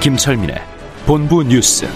[0.00, 0.56] 김철민의
[1.04, 1.86] 본부 뉴스.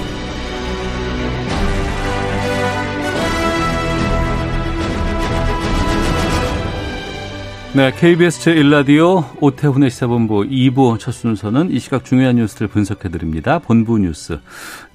[7.72, 13.60] 네, KBS 제1라디오 오태훈의 시사본부 2부 첫 순서는 이 시각 중요한 뉴스를 분석해드립니다.
[13.60, 14.40] 본부 뉴스,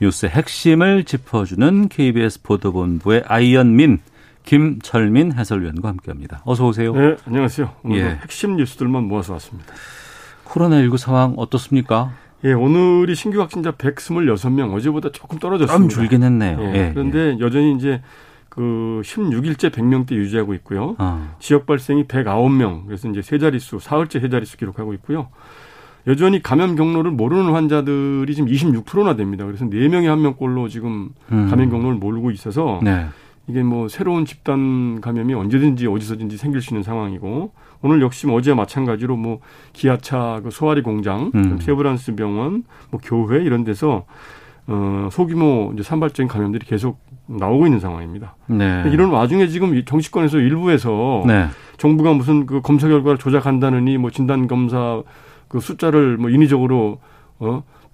[0.01, 4.01] 뉴스의 핵심을 짚어주는 KBS 보도본부의 아이언민,
[4.43, 6.41] 김철민 해설위원과 함께합니다.
[6.43, 6.93] 어서 오세요.
[6.93, 7.75] 네, 안녕하세요.
[7.83, 8.03] 오늘 예.
[8.21, 9.73] 핵심 뉴스들만 모아서 왔습니다.
[10.45, 12.11] 코로나19 상황 어떻습니까?
[12.43, 15.77] 예, 오늘이 신규 확진자 126명, 어제보다 조금 떨어졌습니다.
[15.77, 16.59] 좀 줄긴 했네요.
[16.61, 18.01] 예, 예, 그런데 여전히 이제
[18.49, 20.95] 그 16일째 100명대 유지하고 있고요.
[20.97, 25.27] 어, 지역 발생이 109명, 그래서 이제 세 자릿수, 사흘째 세 자릿수 기록하고 있고요.
[26.07, 29.45] 여전히 감염 경로를 모르는 환자들이 지금 26%나 됩니다.
[29.45, 30.05] 그래서 4명에
[30.37, 31.49] 1명꼴로 지금 음.
[31.49, 33.07] 감염 경로를 모르고 있어서 네.
[33.47, 37.51] 이게 뭐 새로운 집단 감염이 언제든지 어디서든지 생길 수 있는 상황이고
[37.85, 39.41] 오늘 역시 뭐 어제와 마찬가지로 뭐
[39.71, 41.59] 기아차 그 소아리 공장, 음.
[41.59, 44.05] 세브란스 병원, 뭐 교회 이런 데서
[44.65, 48.35] 어 소규모 이제 산발적인 감염들이 계속 나오고 있는 상황입니다.
[48.47, 48.85] 네.
[48.91, 51.45] 이런 와중에 지금 이 정치권에서 일부에서 네.
[51.77, 55.03] 정부가 무슨 그 검사 결과를 조작한다느니 뭐 진단 검사
[55.47, 56.97] 그 숫자를 뭐 인위적으로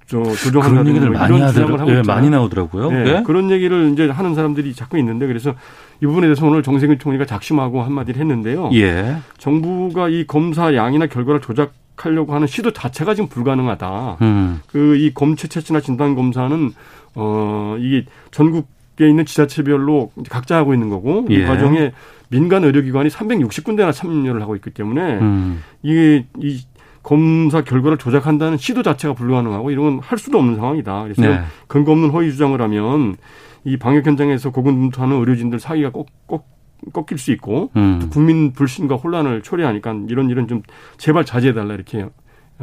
[0.07, 1.79] 조정한다는 얘기들 뭐 이런 주장을.
[1.79, 2.03] 하고 예, 있잖아요.
[2.03, 2.91] 많이 나오더라고요.
[2.91, 3.23] 네, 예?
[3.25, 5.53] 그런 얘기를 이제 하는 사람들이 자꾸 있는데 그래서
[6.01, 8.71] 이 부분에 대해서 오늘 정세균 총리가 작심하고 한마디를 했는데요.
[8.73, 9.17] 예.
[9.37, 14.17] 정부가 이 검사 양이나 결과를 조작하려고 하는 시도 자체가 지금 불가능하다.
[14.21, 14.61] 음.
[14.67, 16.71] 그이 검체 채취나 진단 검사는
[17.15, 21.35] 어 이게 전국에 있는 지자체별로 각자 하고 있는 거고 예.
[21.35, 21.91] 이 과정에
[22.29, 25.61] 민간 의료기관이 360군데나 참여를 하고 있기 때문에 음.
[25.83, 26.61] 이게 이
[27.03, 31.03] 검사 결과를 조작한다는 시도 자체가 불가능하고 이런 건 할 수도 없는 상황이다.
[31.03, 31.41] 그래서 네.
[31.67, 33.17] 근거 없는 허위 주장을 하면
[33.63, 36.47] 이 방역 현장에서 고군분투하는 의료진들 사이가 꼭, 꼭
[36.93, 38.09] 꺾일 수 있고 음.
[38.11, 40.63] 국민 불신과 혼란을 초래하니까 이런 일은 좀
[40.97, 42.07] 제발 자제해달라 이렇게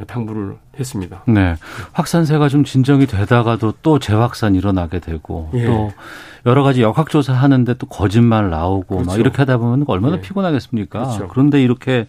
[0.06, 1.22] 당부를 했습니다.
[1.26, 1.56] 네.
[1.92, 5.64] 확산세가 좀 진정이 되다가도 또 재확산 일어나게 되고 예.
[5.64, 5.90] 또
[6.46, 9.20] 여러 가지 역학조사 하는데 또 거짓말 나오고 막 그렇죠.
[9.20, 10.20] 이렇게 하다 보면 얼마나 예.
[10.20, 11.00] 피곤하겠습니까?
[11.00, 11.28] 그렇죠.
[11.28, 12.06] 그런데 이렇게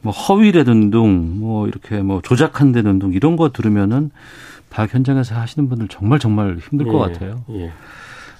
[0.00, 4.10] 뭐 허위라든 둥, 뭐 이렇게 뭐 조작한다는 둥 이런 거 들으면은
[4.70, 7.44] 박 현장에서 하시는 분들 정말 정말 힘들 것 예, 같아요.
[7.50, 7.72] 예.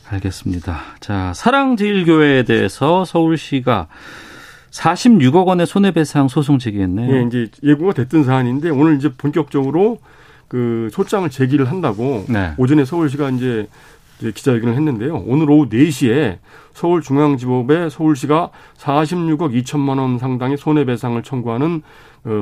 [0.09, 0.79] 알겠습니다.
[1.01, 3.89] 자, 사랑제일교회에 대해서 서울시가
[4.71, 7.15] 46억 원의 손해배상 소송 제기했네요.
[7.15, 9.99] 예, 이제 예고가 됐던 사안인데 오늘 이제 본격적으로
[10.49, 12.53] 그 소장을 제기를 한다고 네.
[12.57, 13.69] 오전에 서울시가 이제
[14.21, 15.25] 기자회견을 했는데요.
[15.27, 16.39] 오늘 오후 4시에
[16.75, 21.83] 서울중앙지법에 서울시가 46억 2천만 원 상당의 손해배상을 청구하는 어,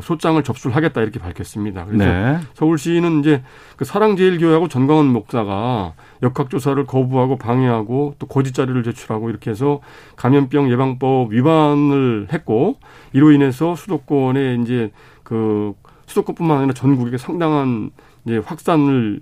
[0.03, 1.85] 소장을 접수를 하겠다 이렇게 밝혔습니다.
[1.85, 2.39] 그래서 네.
[2.55, 3.43] 서울시는 이제
[3.77, 9.81] 그 사랑제일교회하고 전광훈 목사가 역학조사를 거부하고 방해하고 또 거짓 자료를 제출하고 이렇게 해서
[10.17, 12.79] 감염병 예방법 위반을 했고
[13.13, 14.91] 이로 인해서 수도권에 이제
[15.23, 15.75] 그
[16.07, 17.91] 수도권뿐만 아니라 전국에 상당한
[18.25, 19.21] 이제 확산을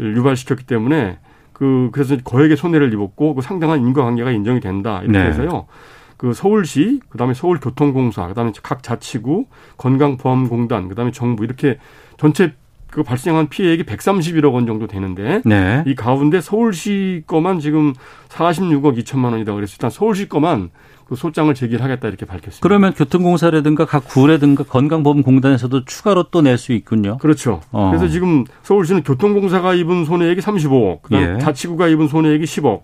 [0.00, 1.18] 유발시켰기 때문에
[1.52, 5.24] 그 그래서 거액의 손해를 입었고 그 상당한 인과관계가 인정이 된다 이렇게 네.
[5.26, 5.66] 해서요.
[6.18, 9.46] 그 서울시, 그다음에 서울교통공사, 그다음에 각 자치구,
[9.78, 11.78] 건강보험공단, 그다음에 정부 이렇게
[12.18, 12.52] 전체
[12.90, 15.84] 그 발생한 피해액이 131억 원 정도 되는데 네.
[15.86, 17.92] 이 가운데 서울시 거만 지금
[18.30, 20.70] 46억 2천만 원이다 그래서 일단 서울시 거만
[21.06, 22.60] 그 소장을 제기하겠다 이렇게 밝혔습니다.
[22.60, 27.18] 그러면 교통공사라든가 각 구라든가 건강보험공단에서도 추가로 또 낼 수 있군요.
[27.18, 27.60] 그렇죠.
[27.72, 27.90] 어.
[27.90, 31.38] 그래서 지금 서울시는 교통공사가 입은 손해액이 35억, 그다음 예.
[31.38, 32.82] 자치구가 입은 손해액이 10억,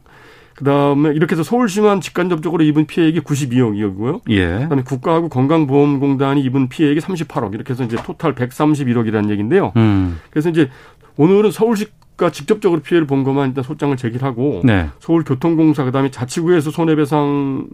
[0.54, 4.20] 그다음에 이렇게 해서 서울시만 직간접적으로 입은 피해액이 92억이고요.
[4.30, 4.46] 예.
[4.60, 9.72] 그다음에 국가하고 건강보험공단이 입은 피해액이 38억 이렇게 해서 이제 토탈 131억이라는 얘기인데요.
[9.76, 10.20] 음.
[10.30, 10.70] 그래서 이제
[11.16, 11.86] 오늘은 서울시
[12.16, 14.88] 가 직접적으로 피해를 본 것만 일단 소장을 제기하고 네.
[15.00, 17.66] 서울교통공사 그다음에 자치구에서 손해배상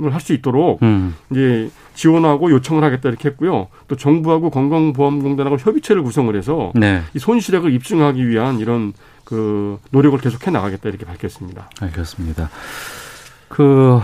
[0.00, 1.14] 을 할 수 있도록 음.
[1.30, 3.68] 이제 지원하고 요청을 하겠다 이렇게 했고요.
[3.86, 7.02] 또 정부하고 건강보험공단하고 협의체를 구성을 해서 네.
[7.14, 8.92] 이 손실액을 입증하기 위한 이런
[9.24, 11.70] 그 노력을 계속해 나가겠다 이렇게 밝혔습니다.
[11.80, 12.50] 알겠습니다.
[13.48, 14.00] 그,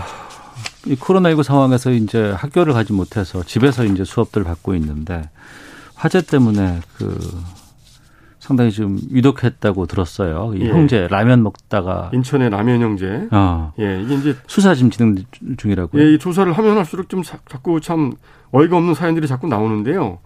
[0.85, 5.29] 이 코로나19 상황에서 이제 학교를 가지 못해서 집에서 이제 수업들을 받고 있는데
[5.95, 7.17] 화재 때문에 그
[8.39, 10.53] 상당히 좀 위독했다고 들었어요.
[10.55, 10.69] 이 예.
[10.69, 13.27] 형제 라면 먹다가 인천의 라면 형제.
[13.31, 15.15] 어, 예, 이게 이제 수사 지금 진행
[15.57, 16.01] 중이라고요.
[16.01, 18.13] 예, 이 조사를 하면 할수록 좀 자- 자꾸 참
[18.51, 20.19] 어이가 없는 사연들이 자꾸 나오는데요.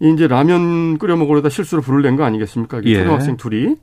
[0.00, 2.80] 이 이제 라면 끓여 먹으려다 실수로 불을 낸 거 아니겠습니까?
[2.84, 2.98] 이 예.
[3.02, 3.74] 초등학생 둘이.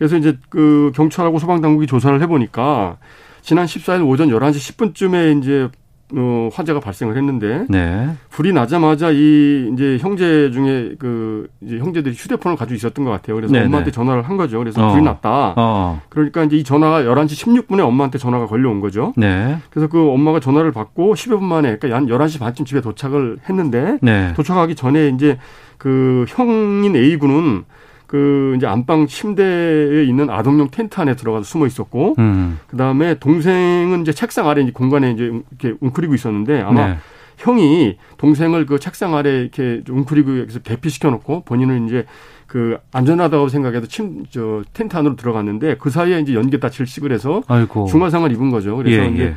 [0.00, 2.96] 그래서 이제 그 경찰하고 소방 당국이 조사를 해보니까
[3.42, 5.68] 지난 14일 오전 11시 10분쯤에 이제
[6.16, 8.08] 어, 화재가 발생을 했는데 네.
[8.30, 13.36] 불이 나자마자 이 이제 형제 중에 그 이제 형제들이 휴대폰을 가지고 있었던 것 같아요.
[13.36, 13.66] 그래서 네네.
[13.66, 14.58] 엄마한테 전화를 한 거죠.
[14.58, 14.90] 그래서 어.
[14.90, 15.54] 불이 났다.
[15.58, 16.00] 어.
[16.08, 19.12] 그러니까 이제 이 전화가 11시 16분에 엄마한테 전화가 걸려온 거죠.
[19.18, 19.58] 네.
[19.68, 23.98] 그래서 그 엄마가 전화를 받고 10여 분 만에 그러니까 한 11시 반쯤 집에 도착을 했는데
[24.00, 24.32] 네.
[24.34, 25.38] 도착하기 전에 이제
[25.76, 27.64] 그 형인 A군은
[28.10, 32.58] 그 이제 안방 침대에 있는 아동용 텐트 안에 들어가서 숨어 있었고 음.
[32.66, 35.30] 그다음에 동생은 이제 책상 아래 이제 공간에 이제
[35.60, 36.96] 이렇게 웅크리고 있었는데 아마 네.
[37.36, 42.04] 형이 동생을 그 책상 아래 이렇게 웅크리고 여기서 대피시켜 놓고 본인은 이제
[42.48, 47.42] 그 안전하다고 생각해서 침 저 텐트 안으로 들어갔는데 그 사이에 이제 연기에 다 질식을 해서
[47.46, 47.86] 아이고.
[47.86, 48.76] 중화상을 입은 거죠.
[48.76, 49.34] 그래서 예, 이제 예.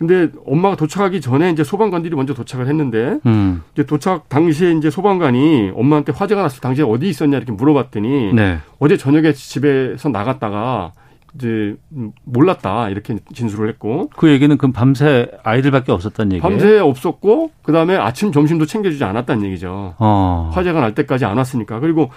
[0.00, 3.62] 근데 엄마가 도착하기 전에 이제 소방관들이 먼저 도착을 했는데 음.
[3.74, 8.56] 이제 도착 당시에 이제 소방관이 엄마한테 화재가 났을 당시에 어디 있었냐 이렇게 물어봤더니 네.
[8.78, 10.92] 어제 저녁에 집에서 나갔다가
[11.34, 16.48] 이제 음, 몰랐다 이렇게 진술을 했고 그 얘기는 그럼 밤새 아이들밖에 없었다는 얘기예요?
[16.48, 19.96] 밤새 없었고 그다음에 아침 점심도 챙겨주지 않았다는 얘기죠.
[19.98, 20.50] 어.
[20.54, 22.08] 화재가 날 때까지 안 왔으니까 그리고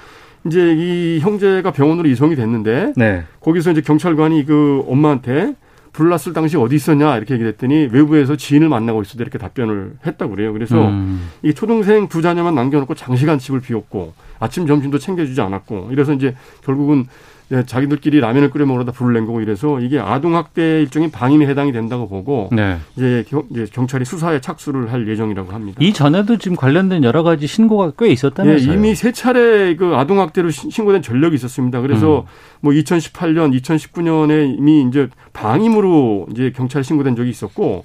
[0.47, 3.24] 이제 이 형제가 병원으로 이송이 됐는데 네.
[3.41, 5.56] 거기서 이제 경찰관이 그 엄마한테
[5.93, 10.51] 불났을 당시 어디 있었냐 이렇게 얘기를 했더니 외부에서 지인을 만나고 있었다 이렇게 답변을 했다고 그래요.
[10.51, 11.29] 그래서 음.
[11.43, 16.35] 이 초등생 두 자녀만 남겨놓고 장시간 집을 비웠고 아침 점심도 챙겨주지 않았고 이래서 이제
[16.65, 17.05] 결국은
[17.49, 21.71] 이제 자기들끼리 라면을 끓여 먹으러다 불을 낸 거고 이래서 이게 아동 학대 일종의 방임에 해당이
[21.71, 22.77] 된다고 보고 네.
[22.95, 25.77] 이제, 경, 이제 경찰이 수사에 착수를 할 예정이라고 합니다.
[25.81, 28.73] 이 전에도 지금 관련된 여러 가지 신고가 꽤 예, 있었다면서요?
[28.73, 31.81] 이미 세 차례 그 아동 학대로 신- 신고된 전력이 있었습니다.
[31.81, 32.25] 그래서 음.
[32.61, 37.83] 뭐 2018년, 2019년에 이미 이제 방임으로 이제 경찰 신고된 적이 있었고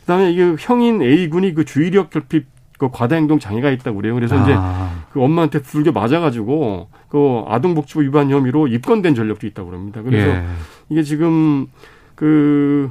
[0.00, 2.46] 그다음에 이게 형인 A 군이 그 주의력 결핍
[2.80, 4.14] 그 과다 행동 장애가 있다고 그래요.
[4.14, 5.04] 그래서 이제 아.
[5.12, 10.00] 그 엄마한테 불겨 맞아가지고 그 아동복지부 위반 혐의로 입건된 전력도 있다고 그럽니다.
[10.00, 10.42] 그래서 예.
[10.88, 11.66] 이게 지금
[12.14, 12.90] 그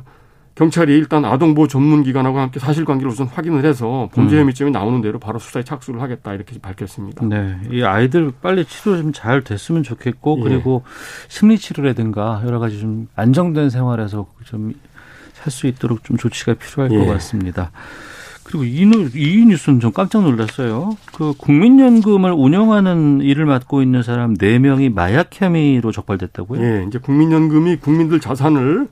[0.54, 4.42] 경찰이 일단 아동보호 전문기관하고 함께 사실관계를 우선 확인을 해서 범죄 음.
[4.42, 7.26] 혐의점이 나오는 대로 바로 수사에 착수를 하겠다 이렇게 밝혔습니다.
[7.26, 10.44] 네, 이 아이들 빨리 치료 좀 잘 됐으면 좋겠고 예.
[10.44, 10.84] 그리고
[11.30, 14.74] 심리 치료라든가 여러 가지 좀 안정된 생활에서 좀
[15.34, 17.14] 살 수 있도록 좀 조치가 필요할 것 예.
[17.14, 17.72] 같습니다.
[18.50, 20.98] 그리고 이, 뉴- 이 뉴스는 좀 깜짝 놀랐어요.
[21.14, 26.60] 그 국민연금을 운영하는 일을 맡고 있는 사람 네명이 마약 혐의로 적발됐다고요?
[26.64, 28.88] 예, 이제 국민연금이 국민들 자산을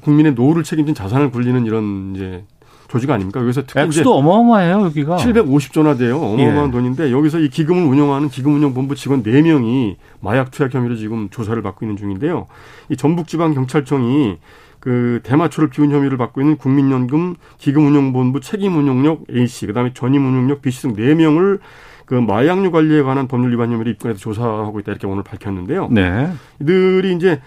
[0.00, 2.44] 국민의 노후를 책임진 자산을 굴리는 이런 이제
[2.88, 3.40] 조직 아닙니까?
[3.40, 5.16] 여기서 특히 액수도 어마어마해요, 여기가.
[5.18, 6.16] 750조나 돼요.
[6.20, 6.72] 어마어마한 예.
[6.72, 11.96] 돈인데 여기서 이 기금을 운영하는 기금운영본부 직원 4명이 마약 투약 혐의로 지금 조사를 받고 있는
[11.96, 12.48] 중인데요.
[12.88, 14.38] 이 전북지방경찰청이
[14.80, 21.60] 그 대마초를 피운 혐의를 받고 있는 국민연금 기금운용본부 책임운용력 A씨, 그다음에 전임운용력 B씨 등 4명을
[22.06, 25.88] 그 마약류 관리에 관한 법률 위반 혐의로 입건해서 조사하고 있다 이렇게 오늘 밝혔는데요.
[25.92, 26.32] 네.
[26.60, 27.40] 이들이 이제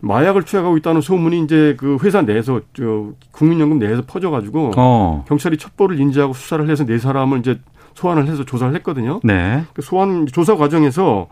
[0.00, 5.24] 마약을 투약하고 있다는 소문이 이제 그 회사 내에서 저 국민연금 내에서 퍼져가지고 어.
[5.28, 7.60] 경찰이 첩보를 인지하고 수사를 해서 네 사람을 이제
[7.94, 9.20] 소환을 해서 조사를 했거든요.
[9.22, 9.64] 네.
[9.74, 11.28] 그 소환 조사 과정에서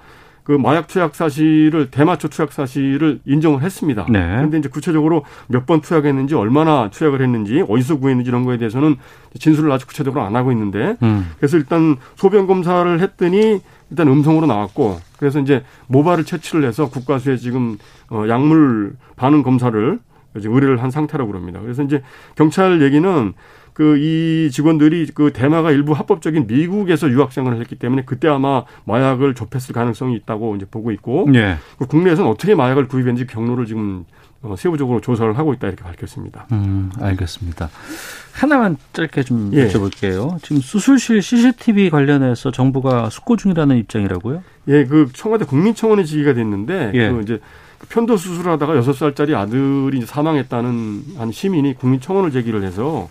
[0.49, 4.06] 그 마약 투약 사실을 대마초 투약 사실을 인정을 했습니다.
[4.09, 4.19] 네.
[4.19, 8.97] 그런데 이제 구체적으로 몇 번 투약했는지 얼마나 투약을 했는지 어디서 구했는지 이런 거에 대해서는
[9.39, 11.31] 진술을 아주 구체적으로 안 하고 있는데 음.
[11.37, 17.76] 그래서 일단 소변 검사를 했더니 일단 음성으로 나왔고 그래서 이제 모발을 채취를 해서 국과수에 지금
[18.11, 19.99] 어 약물 반응 검사를
[20.40, 21.61] 지금 의뢰를 한 상태라고 그럽니다.
[21.61, 22.02] 그래서 이제
[22.37, 23.35] 경찰 얘기는
[23.78, 29.35] 그 이 직원들이 그 대마가 일부 합법적인 미국에서 유학 생활을 했기 때문에 그때 아마 마약을
[29.37, 31.58] 접했을 가능성이 있다고 이제 보고 있고 예.
[31.78, 34.04] 그 국내에서는 어떻게 마약을 구입했는지 경로를 지금
[34.42, 36.47] 어, 세부적으로 조사를 하고 있다 이렇게 밝혔습니다.
[36.50, 37.70] 음, 알겠습니다.
[38.32, 39.68] 하나만 짧게 좀 예.
[39.68, 40.42] 여쭤볼게요.
[40.42, 44.42] 지금 수술실 CCTV 관련해서 정부가 숙고 중이라는 입장이라고요?
[44.68, 47.11] 예, 그 청와대 국민청원에 지기가 됐는데 예.
[47.11, 47.40] 그 이제
[47.88, 53.08] 편도 수술하다가 여섯 살짜리 아들이 사망했다는 한 시민이 국민청원을 제기를 해서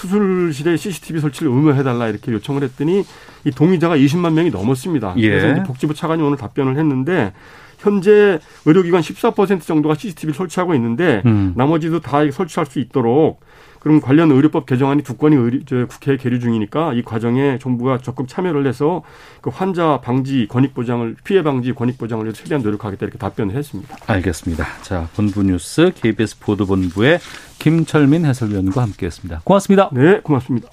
[0.00, 3.04] 수술실에 CCTV 설치를 의무해달라 이렇게 요청을 했더니
[3.44, 5.14] 이 동의자가 20만 명이 넘었습니다.
[5.18, 5.28] 예.
[5.28, 7.32] 그래서 이제 복지부 차관이 오늘 답변을 했는데
[7.78, 11.52] 현재 의료기관 14% 정도가 CCTV를 설치하고 있는데 음.
[11.56, 13.40] 나머지도 다 설치할 수 있도록
[13.80, 18.66] 그럼 관련 의료법 개정안이 두 건이 의료, 국회에 계류 중이니까 이 과정에 정부가 적극 참여를
[18.66, 19.02] 해서
[19.40, 23.96] 그 환자 방지 권익 보장을 피해 방지 권익 보장을 위해서 최대한 노력하겠다 이렇게 답변을 했습니다.
[24.06, 24.66] 알겠습니다.
[24.82, 27.18] 자, 본부 뉴스 KBS 보도본부의
[27.58, 29.40] 김철민 해설위원과 함께했습니다.
[29.44, 29.90] 고맙습니다.
[29.92, 30.68] 네, 고맙습니다.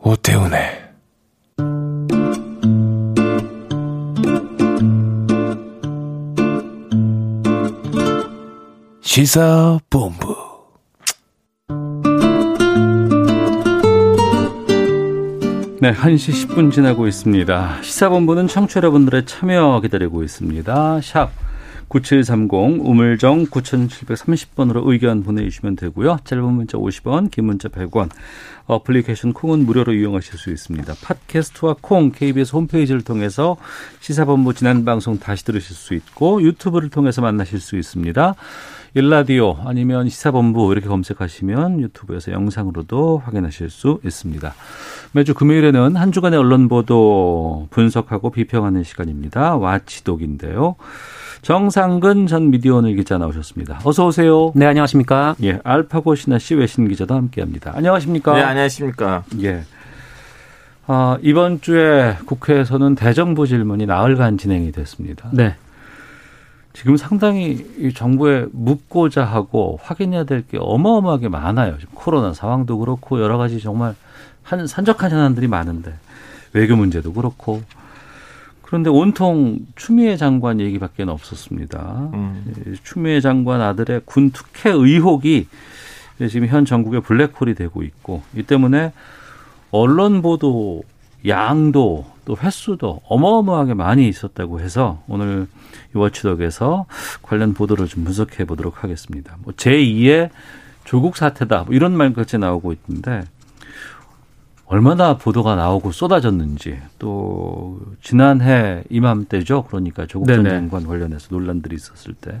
[0.00, 0.79] 오태훈의
[9.12, 10.36] 시사본부.
[15.80, 17.82] 네, 1시 10분 지나고 있습니다.
[17.82, 21.00] 시사본부는 청취 여러분들의 참여 기다리고 있습니다.
[21.02, 21.32] 샵
[21.88, 26.18] 9730 우물정 9730번으로 의견 보내주시면 되고요.
[26.22, 28.10] 짧은 문자 50원, 긴 문자 100원.
[28.66, 30.94] 어플리케이션 콩은 무료로 이용하실 수 있습니다.
[31.02, 33.56] 팟캐스트와 콩 KBS 홈페이지를 통해서
[33.98, 38.36] 시사본부 지난 방송 다시 들으실 수 있고 유튜브를 통해서 만나실 수 있습니다.
[38.94, 44.54] 일라디오 아니면 시사본부 이렇게 검색하시면 유튜브에서 영상으로도 확인하실 수 있습니다.
[45.12, 49.56] 매주 금요일에는 한 주간의 언론 보도 분석하고 비평하는 시간입니다.
[49.56, 50.76] 와치독인데요.
[51.42, 53.80] 정상근 전 미디어오늘 기자 나오셨습니다.
[53.84, 54.52] 어서 오세요.
[54.54, 55.36] 네, 안녕하십니까?
[55.42, 57.72] 예, 알파고 신하 씨 외신 기자도 함께합니다.
[57.74, 58.34] 안녕하십니까?
[58.34, 59.24] 네, 안녕하십니까?
[59.42, 59.62] 예.
[60.86, 65.30] 아, 이번 주에 국회에서는 대정부 질문이 나흘간 진행이 됐습니다.
[65.32, 65.54] 네.
[66.72, 71.76] 지금 상당히 이 정부에 묻고자 하고 확인해야 될 게 어마어마하게 많아요.
[71.78, 73.94] 지금 코로나 상황도 그렇고 여러 가지 정말
[74.42, 75.94] 한 산적한 현안들이 많은데
[76.52, 77.62] 외교 문제도 그렇고
[78.62, 82.10] 그런데 온통 추미애 장관 얘기밖에 없었습니다.
[82.14, 82.76] 음.
[82.84, 85.48] 추미애 장관 아들의 군 특혜 의혹이
[86.30, 88.92] 지금 현 전국의 블랙홀이 되고 있고 이 때문에
[89.72, 90.82] 언론 보도
[91.26, 95.48] 양도 또 횟수도 어마어마하게 많이 있었다고 해서 오늘
[95.92, 96.86] 이 워치독에서
[97.22, 99.36] 관련 보도를 좀 분석해 보도록 하겠습니다.
[99.42, 100.30] 뭐 제2의
[100.84, 103.24] 조국 사태다 뭐 이런 말까지 나오고 있는데
[104.66, 109.64] 얼마나 보도가 나오고 쏟아졌는지 또 지난해 이맘때죠.
[109.64, 110.44] 그러니까 조국 전.
[110.44, 112.40] 장관 관련해서 논란들이 있었을 때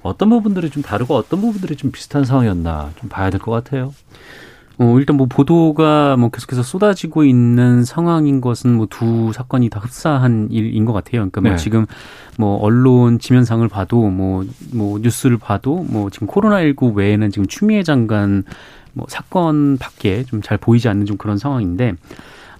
[0.00, 3.92] 어떤 부분들이 좀 다르고 어떤 부분들이 좀 비슷한 상황이었나 좀 봐야 될 것 같아요.
[4.82, 10.48] 어, 일단 뭐 보도가 뭐 계속해서 쏟아지고 있는 상황인 것은 뭐 두 사건이 다 흡사한
[10.50, 11.20] 일인 것 같아요.
[11.20, 11.56] 그러니까 뭐 네.
[11.58, 11.84] 지금
[12.38, 18.42] 뭐 언론 지면상을 봐도 뭐, 뭐 뉴스를 봐도 뭐 지금 코로나19 외에는 지금 추미애 장관
[18.94, 21.94] 뭐 사건 밖에 좀 잘 보이지 않는 좀 그런 상황인데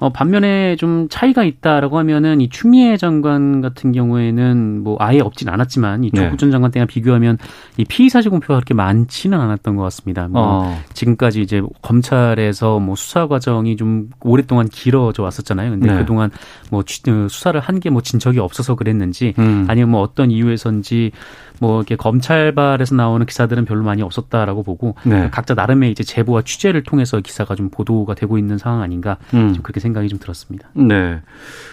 [0.01, 6.05] 어, 반면에 좀 차이가 있다라고 하면은 이 추미애 장관 같은 경우에는 뭐 아예 없진 않았지만
[6.05, 6.23] 이 네.
[6.25, 7.37] 조국 전 장관 때랑 비교하면
[7.77, 10.27] 이 피의 사실 공표가 그렇게 많지는 않았던 것 같습니다.
[10.27, 10.79] 뭐 어.
[10.95, 15.71] 지금까지 이제 검찰에서 뭐 수사 과정이 좀 오랫동안 길어져 왔었잖아요.
[15.71, 15.99] 근데 네.
[15.99, 16.31] 그동안
[16.71, 19.65] 뭐 취- 어, 수사를 한 게 뭐진 적이 없어서 그랬는지 음.
[19.69, 21.13] 아니면 뭐 어떤 이유에선지
[21.61, 25.29] 뭐 이렇게 검찰발에서 나오는 기사들은 별로 많이 없었다라고 보고 네.
[25.31, 29.53] 각자 나름의 이제 제보와 취재를 통해서 기사가 좀 보도가 되고 있는 상황 아닌가 음.
[29.53, 30.71] 좀 그렇게 생각이 좀 들었습니다.
[30.73, 31.21] 네.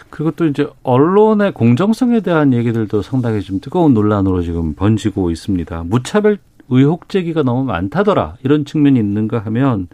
[0.10, 5.84] 그리고 또 이제 언론의 공정성에 대한 얘기들도 상당히 좀 뜨거운 논란으로 지금 번지고 있습니다.
[5.86, 6.38] 무차별
[6.70, 9.88] 의혹 제기가 너무 많다더라 이런 측면이 있는가 하면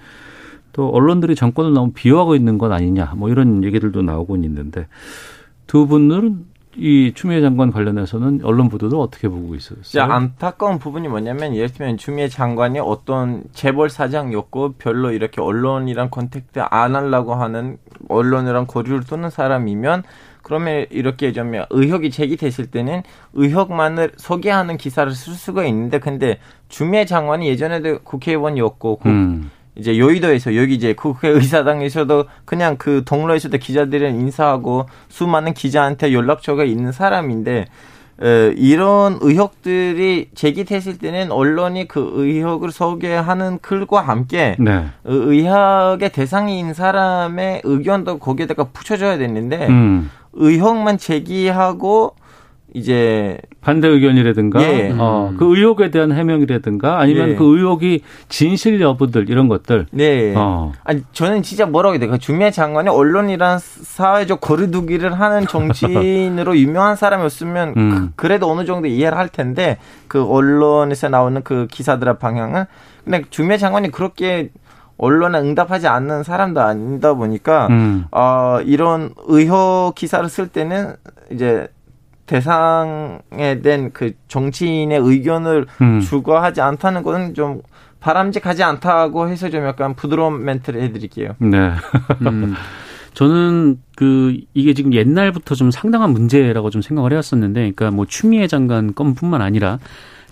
[0.72, 4.88] 또 언론들이 정권을 너무 비호하고 있는 건 아니냐 뭐 이런 얘기들도 나오고 있는데
[5.68, 10.04] 두 분은 이 추미애 장관 관련해서는 언론 보도를 어떻게 보고 있었어요?
[10.12, 16.96] 안타까운 부분이 뭐냐면 예를 들면 추미애 장관이 어떤 재벌 사장이었고 별로 이렇게 언론이랑 contact 안
[16.96, 17.78] 하려고 하는
[18.10, 20.04] 언론이랑 거리를 두는 사람이면
[20.42, 23.02] 그러면 이렇게 좀 의혹이 제기됐을 때는
[23.34, 26.40] 의혹만을 소개하는 기사를 쓸 수가 있는데 근데
[26.70, 29.52] 추미애 장관이 예전에도 국회의원이었고 그 음.
[29.76, 37.66] 이제 여의도에서 여기 이제 국회의사당에서도 그냥 그 동로에서도 기자들이랑 인사하고 수많은 기자한테 연락처가 있는 사람인데
[38.22, 44.86] 에, 이런 의혹들이 제기됐을 때는 언론이 그 의혹을 소개하는 글과 함께 네.
[45.04, 50.12] 의- 의혹의 대상인 사람의 의견도 거기에다가 붙여줘야 되는데 음.
[50.34, 52.16] 의혹만 제기하고
[52.74, 54.94] 이제 반대 의견이라든가 예.
[54.98, 57.36] 어, 그 의혹에 대한 해명이라든가 아니면 예.
[57.36, 60.34] 그 의혹이 진실 여부들 이런 것들 네.
[60.36, 60.72] 어.
[60.84, 67.74] 아니 저는 진짜 뭐라고 해야 될까 주미애 장관이 언론이란 사회적 거리두기를 하는 정치인으로 유명한 사람이었으면
[67.78, 68.14] 음.
[68.16, 69.78] 그, 래도 어느 정도 이해를 할 텐데
[70.08, 72.66] 그 언론에서 나오는 그 기사들의 방향은
[73.04, 74.50] 근데 주미애 장관이 그렇게
[74.98, 78.06] 언론에 응답하지 않는 사람도 아니다 보니까 음.
[78.12, 80.96] 어, 이런 의혹 기사를 쓸 때는
[81.32, 81.68] 이제
[82.26, 86.00] 대상에 된그 정치인의 의견을 음.
[86.00, 87.62] 추구하지 않다는 것은 좀
[88.00, 91.36] 바람직하지 않다고 해서 좀 약간 부드러운 멘트를 해드릴게요.
[91.40, 91.72] 네.
[92.22, 92.54] 음,
[93.14, 98.94] 저는 그 이게 지금 옛날부터 좀 상당한 문제라고 좀 생각을 해왔었는데, 그러니까 뭐 추미애 장관
[98.94, 99.80] 건뿐만 아니라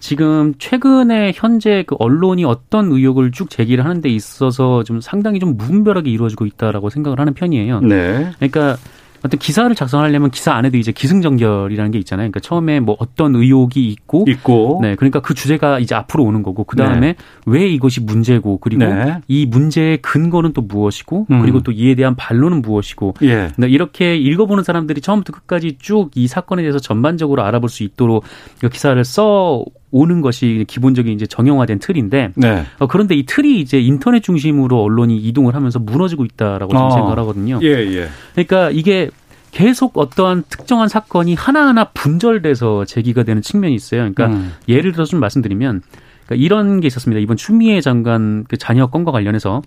[0.01, 5.55] 지금 최근에 현재 그 언론이 어떤 의혹을 쭉 제기를 하는 데 있어서 좀 상당히 좀
[5.55, 7.81] 무분별하게 이루어지고 있다라고 생각을 하는 편이에요.
[7.81, 8.31] 네.
[8.37, 8.77] 그러니까
[9.23, 12.25] 어떤 기사를 작성하려면 기사 안에도 이제 기승전결이라는 게 있잖아요.
[12.25, 14.79] 그러니까 처음에 뭐 어떤 의혹이 있고 있고.
[14.81, 17.15] 네, 그러니까 그 주제가 이제 앞으로 오는 거고 그 다음에 네.
[17.45, 19.21] 왜 이것이 문제고 그리고 네.
[19.27, 21.41] 이 문제의 근거는 또 무엇이고 음.
[21.41, 23.51] 그리고 또 이에 대한 반론은 무엇이고 예.
[23.55, 28.23] 그러니까 이렇게 읽어보는 사람들이 처음부터 끝까지 쭉 이 사건에 대해서 전반적으로 알아볼 수 있도록
[28.63, 32.63] 이 기사를 써 오는 것이 기본적인 이제 정형화된 틀인데 네.
[32.79, 36.89] 어, 그런데 이 틀이 이제 인터넷 중심으로 언론이 이동을 하면서 무너지고 있다라고 저는 어.
[36.91, 37.59] 생각을 하거든요.
[37.61, 38.07] 예, 예.
[38.33, 39.09] 그러니까 이게
[39.51, 43.99] 계속 어떠한 특정한 사건이 하나하나 분절돼서 제기가 되는 측면이 있어요.
[43.99, 44.53] 그러니까 음.
[44.69, 45.81] 예를 들어서 좀 말씀드리면
[46.25, 47.19] 그러니까 이런 게 있었습니다.
[47.19, 49.61] 이번 추미애 장관 그 자녀 건과 관련해서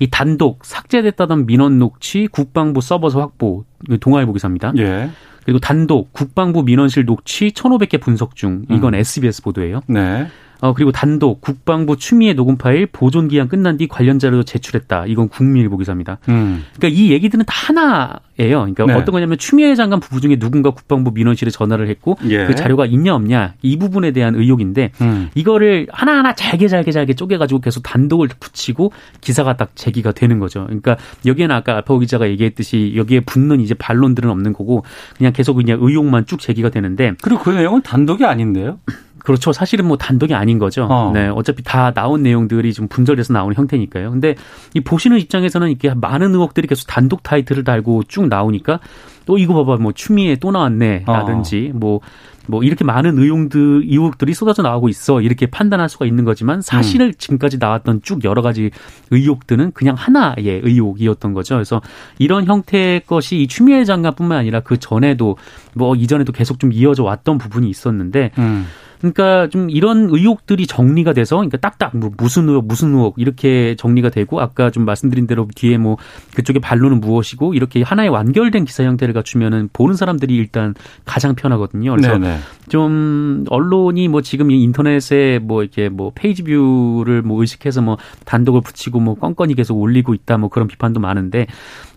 [0.00, 3.64] 이 단독 삭제됐다던 민원 녹취 국방부 서버서 확보
[4.00, 4.72] 동아일보 기사입니다.
[4.78, 5.10] 예.
[5.50, 9.00] 그리고 단독 국방부 민원실 녹취 1,500개 분석 중 이건 음.
[9.00, 9.80] SBS 보도예요.
[9.88, 10.28] 네.
[10.60, 15.06] 어 그리고 단독 국방부 추미애 녹음 파일 보존 기한 끝난 뒤 관련 자료 제출했다.
[15.06, 16.18] 이건 국민일보 기사입니다.
[16.28, 16.64] 음.
[16.76, 18.60] 그러니까 이 얘기들은 다 하나예요.
[18.60, 18.92] 그러니까 네.
[18.94, 22.46] 어떤 거냐면 추미애 장관 부부 중에 누군가 국방부 민원실에 전화를 했고 예.
[22.46, 25.30] 그 자료가 있냐 없냐 이 부분에 대한 의혹인데 음.
[25.34, 30.64] 이거를 하나하나 잘게 잘게 잘게 쪼개가지고 계속 단독을 붙이고 기사가 딱 제기가 되는 거죠.
[30.64, 34.84] 그러니까 여기에는 아까 알파고 기자가 얘기했듯이 여기에 붙는 이제 반론들은 없는 거고
[35.16, 38.78] 그냥 계속 그냥 의혹만 쭉 제기가 되는데 그리고 그 내용은 단독이 아닌데요.
[39.24, 39.52] 그렇죠.
[39.52, 40.84] 사실은 뭐 단독이 아닌 거죠.
[40.84, 41.10] 어.
[41.12, 41.28] 네.
[41.28, 44.10] 어차피 다 나온 내용들이 좀 분절돼서 나오는 형태니까요.
[44.10, 44.34] 근데
[44.74, 48.80] 이 보시는 입장에서는 이렇게 많은 의혹들이 계속 단독 타이틀을 달고 쭉 나오니까
[49.26, 54.88] 또 이거 봐봐 뭐 추미애 또 나왔네 라든지 뭐뭐 이렇게 많은 의혹들 의혹들이 쏟아져 나오고
[54.88, 58.70] 있어 이렇게 판단할 수가 있는 거지만 사실을 지금까지 나왔던 쭉 여러 가지
[59.10, 61.54] 의혹들은 그냥 하나의 의혹이었던 거죠.
[61.54, 61.80] 그래서
[62.18, 65.36] 이런 형태의 것이 이 추미애 장관뿐만 아니라 그 전에도
[65.74, 68.66] 뭐 이전에도 계속 좀 이어져 왔던 부분이 있었는데 음.
[69.00, 74.10] 그러니까 좀 이런 의혹들이 정리가 돼서 그러니까 딱딱 뭐 무슨 의혹 무슨 의혹 이렇게 정리가
[74.10, 75.96] 되고 아까 좀 말씀드린 대로 뒤에 뭐
[76.34, 81.92] 그쪽의 반론은 무엇이고 이렇게 하나의 완결된 기사 형태를 갖추면은 보는 사람들이 일단 가장 편하거든요.
[81.92, 82.38] 그래서 네네.
[82.68, 88.60] 좀 언론이 뭐 지금 이 인터넷에 뭐 이렇게 뭐 page view를 뭐 의식해서 뭐 단독을
[88.60, 91.46] 붙이고 뭐 건건이 계속 올리고 있다 뭐 그런 비판도 많은데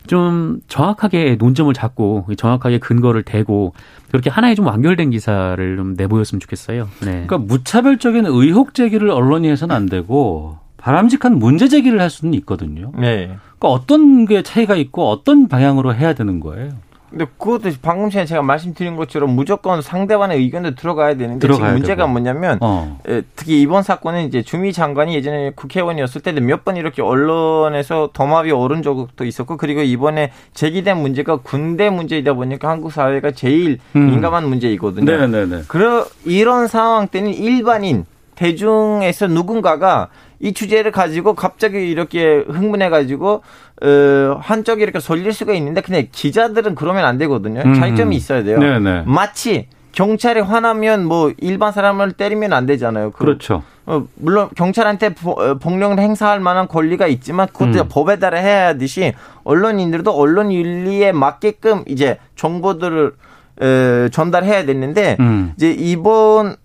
[0.07, 3.73] 좀 정확하게 논점을 잡고 정확하게 근거를 대고
[4.09, 6.89] 그렇게 하나의 좀 완결된 기사를 좀 내보였으면 좋겠어요.
[7.01, 7.25] 네.
[7.25, 12.91] 그러니까 무차별적인 의혹 제기를 언론이 해서는 안 되고 바람직한 문제 제기를 할 수는 있거든요.
[12.97, 13.27] 네.
[13.57, 16.71] 그러니까 어떤 게 차이가 있고 어떤 방향으로 해야 되는 거예요.
[17.13, 21.95] 근데 그것도 방금 전에 제가 말씀드린 것처럼 무조건 상대방의 의견도 들어가야 되는데 들어가야 지금 문제가
[22.03, 22.07] 되고.
[22.07, 22.99] 뭐냐면 어.
[23.07, 28.51] 에, 특히 이번 사건은 이제 주미 장관이 예전에 국회의원이었을 때도 몇 번 이렇게 언론에서 도마비
[28.51, 34.09] 오른 적도 있었고 그리고 이번에 제기된 문제가 군대 문제이다 보니까 한국 사회가 제일 음.
[34.09, 35.05] 민감한 문제이거든요.
[35.05, 35.63] 네네네.
[35.67, 40.07] 그러 이런 상황 때는 일반인 대중에서 누군가가
[40.43, 43.41] 이 주제를 가지고 갑자기 이렇게 흥분해 가지고
[43.81, 47.61] 어, 한쪽이 이렇게 sol릴 수가 있는데 근데 기자들은 그러면 안 되거든요.
[47.65, 47.73] 음.
[47.75, 48.59] 차이점이 있어야 돼요.
[48.59, 49.03] 네네.
[49.05, 53.11] 마치 경찰이 화나면 뭐 일반 사람을 때리면 안 되잖아요.
[53.11, 53.63] 그- 그렇죠.
[53.85, 57.87] 어, 물론 경찰한테 보- 어, 폭력을 행사할 만한 권리가 있지만 그것도 음.
[57.89, 59.13] 법에 따라 해야 하듯이
[59.45, 63.13] 언론인들도 언론 윤리에 맞게끔 이제 정보들을
[63.61, 65.53] 에, 전달해야 됐는데 음.
[65.55, 66.55] 이제 이번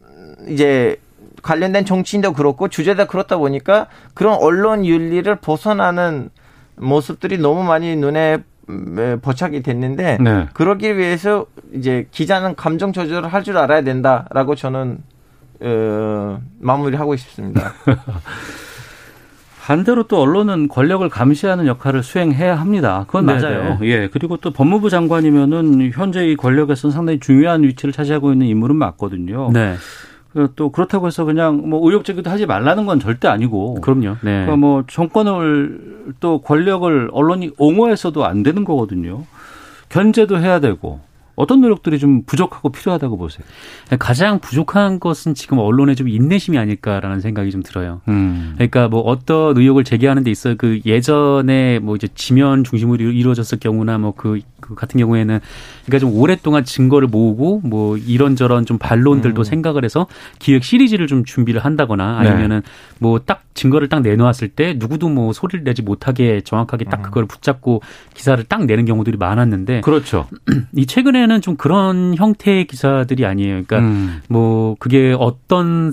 [0.48, 0.96] 이제
[1.42, 6.30] 관련된 정치인도 그렇고 주제도 그렇다 보니까 그런 언론 윤리를 벗어나는
[6.76, 8.38] 모습들이 너무 많이 눈에
[8.70, 10.46] 음, 에, 포착이 됐는데 네.
[10.52, 14.98] 그러기 위해서 이제 기자는 감정 조절을 할 줄 알아야 된다라고 저는
[15.60, 17.72] 어, 마무리하고 싶습니다.
[19.62, 23.04] 반대로 또 언론은 권력을 감시하는 역할을 수행해야 합니다.
[23.06, 23.40] 그건 네네.
[23.42, 23.78] 맞아요.
[23.82, 24.08] 예.
[24.08, 29.50] 그리고 또 법무부 장관이면은 현재 이 권력에서는 상당히 중요한 위치를 차지하고 있는 인물은 맞거든요.
[29.52, 29.74] 네.
[30.32, 33.80] 그또 그렇다고 해서 그냥 뭐 의혹 제기도 하지 말라는 건 절대 아니고.
[33.80, 34.16] 그럼요.
[34.22, 34.44] 네.
[34.44, 39.24] 그러니까 뭐 정권을 또 권력을 언론이 옹호해서도 안 되는 거거든요.
[39.88, 41.00] 견제도 해야 되고
[41.38, 43.46] 어떤 노력들이 좀 부족하고 필요하다고 보세요.
[44.00, 48.00] 가장 부족한 것은 지금 언론의 좀 인내심이 아닐까라는 생각이 좀 들어요.
[48.08, 48.54] 음.
[48.56, 53.98] 그러니까 뭐 어떤 의혹을 제기하는 데 있어 그 예전에 뭐 이제 지면 중심으로 이루어졌을 경우나
[53.98, 55.40] 뭐 그 그 같은 경우에는
[55.86, 60.06] 그러니까 좀 오랫동안 증거를 모으고 뭐 이런저런 좀 반론들도 생각을 해서
[60.38, 62.28] 기획 시리즈를 좀 준비를 한다거나 네.
[62.28, 62.62] 아니면은
[62.98, 67.82] 뭐딱 증거를 딱 내놓았을 때 누구도 뭐 소리를 내지 못하게 정확하게 딱 그걸 붙잡고
[68.14, 70.28] 기사를 딱 내는 경우들이 많았는데 그렇죠.
[70.74, 73.62] 이 최근에는 좀 그런 형태의 기사들이 아니에요.
[73.64, 74.20] 그러니까 음.
[74.28, 75.92] 뭐 그게 어떤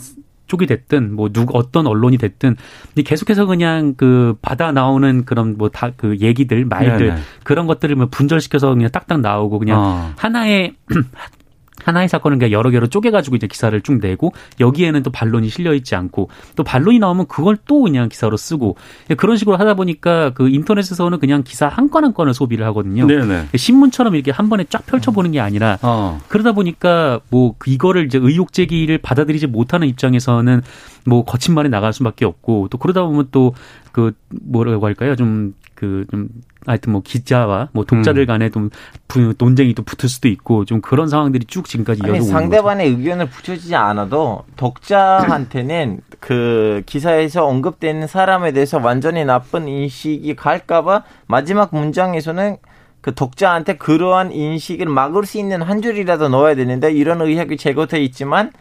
[0.55, 2.55] 쪽이 됐든 뭐 누구 어떤 언론이 됐든
[3.03, 7.21] 계속해서 그냥 그 받아 나오는 그런 뭐 다 그 얘기들 말들 네네.
[7.43, 10.11] 그런 것들을 뭐 분절시켜서 그냥 딱딱 나오고 그냥 어.
[10.17, 10.73] 하나의
[11.83, 15.95] 하나의 사건은 그냥 여러 개로 쪼개가지고 이제 기사를 쭉 내고 여기에는 또 반론이 실려 있지
[15.95, 18.77] 않고 또 반론이 나오면 그걸 또 그냥 기사로 쓰고
[19.17, 23.05] 그런 식으로 하다 보니까 그 인터넷에서는 그냥 기사 한 건 한 건을 소비를 하거든요.
[23.07, 23.47] 네네.
[23.55, 26.19] 신문처럼 이렇게 한 번에 쫙 펼쳐보는 게 아니라 어.
[26.27, 30.61] 그러다 보니까 뭐 이거를 이제 의혹 제기를 받아들이지 못하는 입장에서는
[31.05, 33.53] 뭐 거친 말이 나갈 수밖에 없고 또 그러다 보면 또
[33.95, 36.29] 그 뭐라고 할까요 좀 그 좀
[36.65, 38.25] 하여튼 뭐 기자와 뭐 독자들 음.
[38.25, 38.69] 간에 좀
[39.07, 42.23] 부- 논쟁이 또 붙을 수도 있고 좀 그런 상황들이 쭉 지금까지 이어져 오는.
[42.23, 51.69] 상대방의 의견을 붙여지지 않아도 독자한테는 그 기사에서 언급되는 사람에 대해서 완전히 나쁜 인식이 갈까봐 마지막
[51.75, 52.57] 문장에서는
[53.01, 58.51] 그 독자한테 그러한 인식을 막을 수 있는 한 줄이라도 넣어야 되는데 이런 의혹이 제거돼 있지만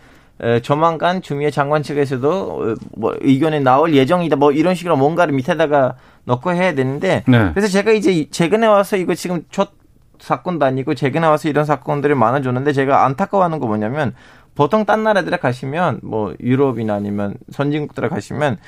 [0.43, 5.95] 에, 조만간 주미애 장관 측에서도 어, 뭐 의견이 나올 예정이다 뭐 이런 식으로 뭔가를 밑에다가
[6.25, 7.51] 넣고 해야 되는데 네.
[7.53, 9.71] 그래서 제가 이제 이- 최근에 와서 이거 지금 첫
[10.19, 14.15] 사건도 아니고 최근에 와서 이런 사건들이 많아졌는데 제가 안타까워하는 거 뭐냐면
[14.55, 18.59] 보통 딴 나라들에 가시면 뭐 유럽이나 아니면 선진국들에 가시면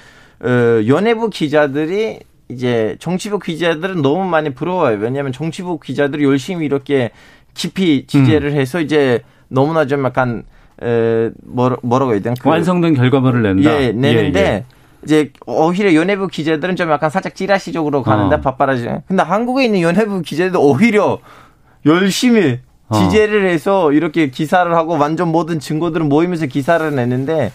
[0.41, 0.49] 어,
[0.87, 4.99] 연예부 기자들이 이제 정치부 기자들은 너무 많이 부러워요.
[4.99, 7.11] 왜냐하면 정치부 기자들이 열심히 이렇게
[7.55, 10.45] 깊이 취재를 해서 이제 너무나 좀 약간
[10.83, 12.35] 에, 뭐라, 뭐라고 해야 되나?
[12.39, 13.83] 그- 완성된 결과물을 낸다.
[13.83, 14.65] 예, 내는데 예, 예.
[15.07, 18.41] 이제 오히려 연예부 기자들은 좀 약간 살짝 찌라시적으로 가는데 어.
[18.41, 18.89] 바빠라지.
[19.07, 21.21] 근데 한국에 있는 연예부 기자들도 오히려
[21.87, 22.99] 열심히 어.
[22.99, 27.53] 지재를 해서 이렇게 기사를 하고 완전 모든 증거들을 모이면서 기사를 내는데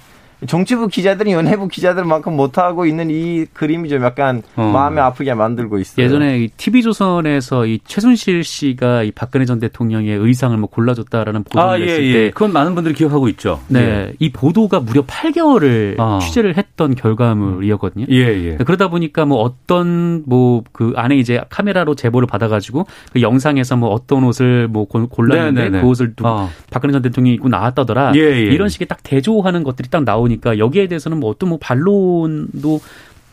[0.47, 4.63] 정치부 기자들은 연예부 기자들만큼 못하고 있는 이 그림이 좀 약간 어.
[4.63, 6.04] 마음이 아프게 만들고 있어요.
[6.06, 11.86] 예전에 TV조선에서 이 최순실 씨가 이 박근혜 전 대통령의 의상을 뭐 골라줬다라는 보도를 아, 예,
[11.86, 12.13] 냈을 예.
[12.13, 13.60] 때 그건 많은 분들이 기억하고 있죠.
[13.67, 16.19] 네, 이 보도가 무려 8개월을 아.
[16.21, 18.06] 취재를 했던 결과물이었거든요.
[18.10, 18.58] 예, 예.
[18.58, 24.23] 그러다 보니까 뭐 어떤 뭐 그 안에 이제 카메라로 제보를 받아가지고 그 영상에서 뭐 어떤
[24.23, 25.82] 옷을 뭐 골- 골랐는데 네, 네, 네.
[25.82, 26.49] 그 옷을 어.
[26.71, 28.13] 박근혜 전 대통령이 입고 나왔다더라.
[28.15, 28.39] 예, 예.
[28.41, 32.80] 이런 식의 딱 대조하는 것들이 딱 나오니 까 여기에 대해서는 뭐 어떤 뭐 반론도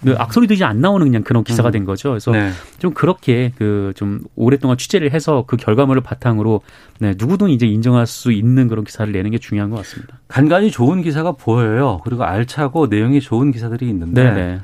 [0.04, 2.10] 그 악소리도 이제 안 나오는 그냥 그런 기사가 된 거죠.
[2.10, 2.34] 그래서 음.
[2.36, 2.50] 네.
[2.78, 6.60] 좀 그렇게 그 좀 오랫동안 취재를 해서 그 결과물을 바탕으로
[7.00, 10.18] 네, 누구든 이제 인정할 수 있는 그런 기사를 내는 게 중요한 것 같습니다.
[10.28, 12.00] 간간히 좋은 기사가 보여요.
[12.04, 14.60] 그리고 알차고 내용이 좋은 기사들이 있는데 네네.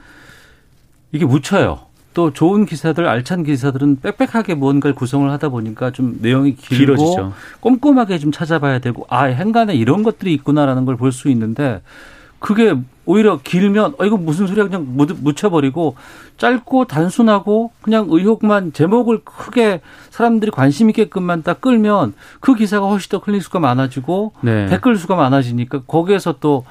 [1.12, 1.80] 이게 묻혀요.
[2.12, 7.32] 또 좋은 기사들, 알찬 기사들은 빽빽하게 뭔가를 구성을 하다 보니까 좀 내용이 길고 길어지죠.
[7.58, 11.80] 꼼꼼하게 좀 찾아봐야 되고 아 행간에 이런 것들이 있구나라는 걸 볼 수 있는데
[12.44, 12.74] 그게
[13.06, 15.96] 오히려 길면 어 이거 무슨 소리야 그냥 묻- 묻혀버리고
[16.36, 19.80] 짧고 단순하고 그냥 의혹만 제목을 크게
[20.10, 24.66] 사람들이 관심 있게끔만 딱 끌면 그 기사가 훨씬 더 클릭 수가 많아지고 네.
[24.66, 26.66] 댓글 수가 많아지니까 거기에서 또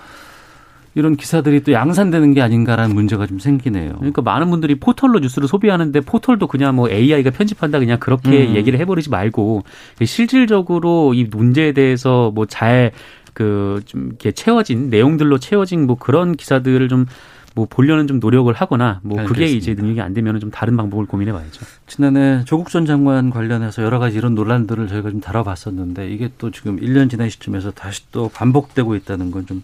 [0.94, 3.94] 이런 기사들이 또 양산되는 게 아닌가라는 문제가 좀 생기네요.
[3.96, 8.56] 그러니까 많은 분들이 포털로 뉴스를 소비하는데 포털도 그냥 뭐 AI가 편집한다 그냥 그렇게 음.
[8.56, 9.64] 얘기를 해버리지 말고
[10.06, 12.92] 실질적으로 이 문제에 대해서 뭐잘
[13.34, 19.18] 그 좀 이렇게 채워진 내용들로 채워진 뭐 그런 기사들을 좀뭐 보려는 좀 노력을 하거나 뭐
[19.24, 19.58] 그게 알겠습니다.
[19.58, 21.66] 이제 능력이 안 되면 좀 다른 방법을 고민해 봐야죠.
[21.88, 26.80] 지난해 조국 전 장관 관련해서 여러 가지 이런 논란들을 저희가 좀 다뤄봤었는데 이게 또 지금
[26.80, 29.64] 1년 지난 시점에서 다시 또 반복되고 있다는 건 좀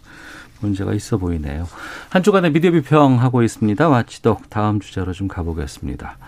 [0.60, 1.66] 문제가 있어 보이네요.
[2.10, 3.88] 한 주간의 미디어 비평하고 있습니다.
[3.88, 6.18] 와치독 다음 주제로 좀 가보겠습니다.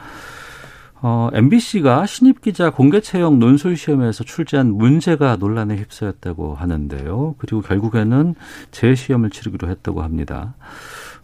[1.04, 7.34] 어, MBC가 신입 기자 공개 채용 논술 시험에서 출제한 문제가 논란에 휩싸였다고 하는데요.
[7.38, 8.36] 그리고 결국에는
[8.70, 10.54] 재시험을 치르기로 했다고 합니다.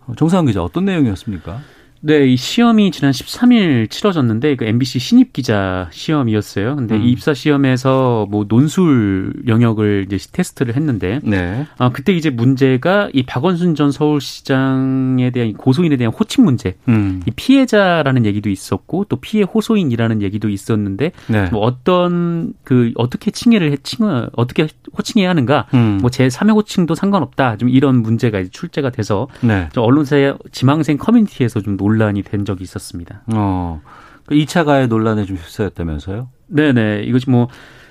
[0.06, 1.60] 어, 정상훈 기자 어떤 내용이었습니까?
[2.00, 6.76] 네, 이 시험이 지난 13일 치러졌는데 그 MBC 신입 기자 시험이었어요.
[6.76, 7.02] 근데 음.
[7.02, 11.66] 이 입사 시험에서 뭐 논술 영역을 이제 테스트를 했는데 네.
[11.78, 17.22] 아, 그때 이제 문제가 이 박원순 전 서울시장에 대한 이 고소인에 대한 호칭 문제, 음.
[17.26, 21.48] 이 피해자라는 얘기도 있었고 또 피해 호소인이라는 얘기도 있었는데 네.
[21.50, 25.98] 뭐 어떤 그 어떻게 칭해를 해, 칭을 어떻게 호칭해야 하는가, 음.
[26.00, 29.68] 뭐제 3회 호칭도 상관없다, 좀 이런 문제가 이제 출제가 돼서 네.
[29.72, 33.22] 저 언론사의 지망생 커뮤니티에서 좀 논 란이 된 적이 있었습니다.
[33.34, 33.80] 어.
[34.26, 36.28] 그 2차 가해 논란에 좀 휩싸였다면서요?
[36.48, 37.04] 네네.
[37.04, 37.48] 이것이 뭐,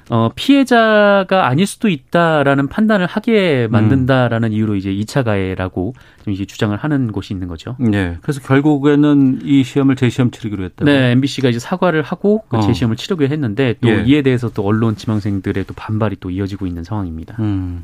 [0.10, 6.75] 어, 피해자가 아닐 수도 있다라는 판단을 하게 만든다라는 이유로 이제 2차 가해라고 좀 이제 주장을
[6.77, 7.75] 하는 곳이 있는 거죠.
[7.79, 8.17] 네.
[8.21, 10.86] 그래서 결국에는 이 시험을 재시험 치르기로 했다고.
[10.89, 12.62] 네, MBC가 이제 사과를 하고 그 어.
[12.62, 14.03] 재시험을 치르게 했는데 또 예.
[14.05, 17.36] 이에 대해서 또 언론 지망생들의 또 반발이 또 이어지고 있는 상황입니다.
[17.39, 17.83] 음.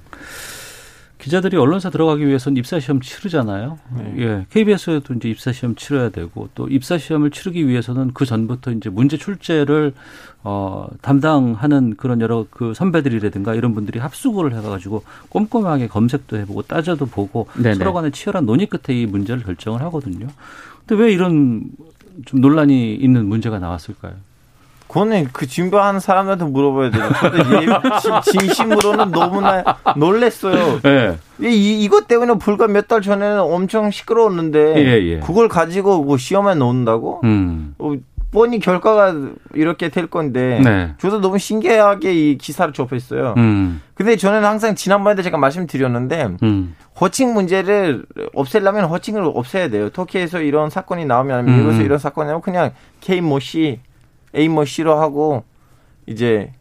[1.23, 3.79] 기자들이 언론사 들어가기 위해서는 입사 시험 치르잖아요.
[4.17, 4.45] 예.
[4.49, 9.15] KBS에도 이제 입사 시험 치러야 되고 또 입사 시험을 치르기 위해서는 그 전부터 이제 문제
[9.15, 9.93] 출제를
[10.43, 16.61] 어 담당하는 그런 여러 그 선배들이라든가 이런 분들이 합수고를 해 가지고 꼼꼼하게 검색도 해 보고
[16.61, 17.75] 따져도 보고 네네.
[17.75, 20.27] 서로 간에 치열한 논의 끝에 이 문제를 결정을 하거든요.
[20.85, 21.69] 근데 왜 이런
[22.25, 24.15] 좀 논란이 있는 문제가 나왔을까요?
[24.93, 27.09] 그거는 그 준비하는 사람들한테 물어봐야 돼요.
[27.99, 29.63] 진- 진심으로는 너무나
[29.97, 30.79] 놀랬어요.
[30.85, 31.17] 예.
[31.41, 35.19] 이, 이것 때문에 불과 몇 달 전에는 엄청 시끄러웠는데 예, 예.
[35.19, 37.21] 그걸 가지고 뭐 시험에 넣는다고?
[37.23, 37.73] 음.
[37.79, 37.93] 어,
[38.31, 39.15] 뻔히 결과가
[39.55, 40.93] 이렇게 될 건데 네.
[40.99, 43.33] 저도 너무 신기하게 이 기사를 접했어요.
[43.37, 43.81] 음.
[43.95, 46.75] 근데 저는 항상 지난번에도 제가 말씀드렸는데 음.
[47.01, 48.03] 호칭 문제를
[48.35, 49.89] 없애려면 호칭을 없애야 돼요.
[49.89, 51.57] 터키에서 이런 사건이 나오면 음.
[51.57, 53.79] 미국에서 이런 사건이 나오면 그냥 K 모 씨,
[54.35, 55.43] A 모 씨로 하고
[56.05, 56.51] 이제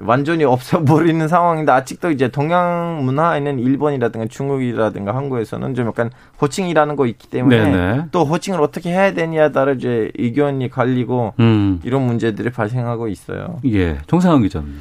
[0.00, 7.28] 완전히 없애버리는 상황인데 아직도 이제 동양 문화에는 일본이라든가 중국이라든가 한국에서는 좀 약간 호칭이라는 거 있기
[7.28, 8.04] 때문에 네네.
[8.10, 11.80] 또 호칭을 어떻게 해야 되냐에 따라 이제 의견이 갈리고 음.
[11.84, 13.60] 이런 문제들이 발생하고 있어요.
[13.66, 13.98] 예.
[14.06, 14.80] 정상훈 기자님.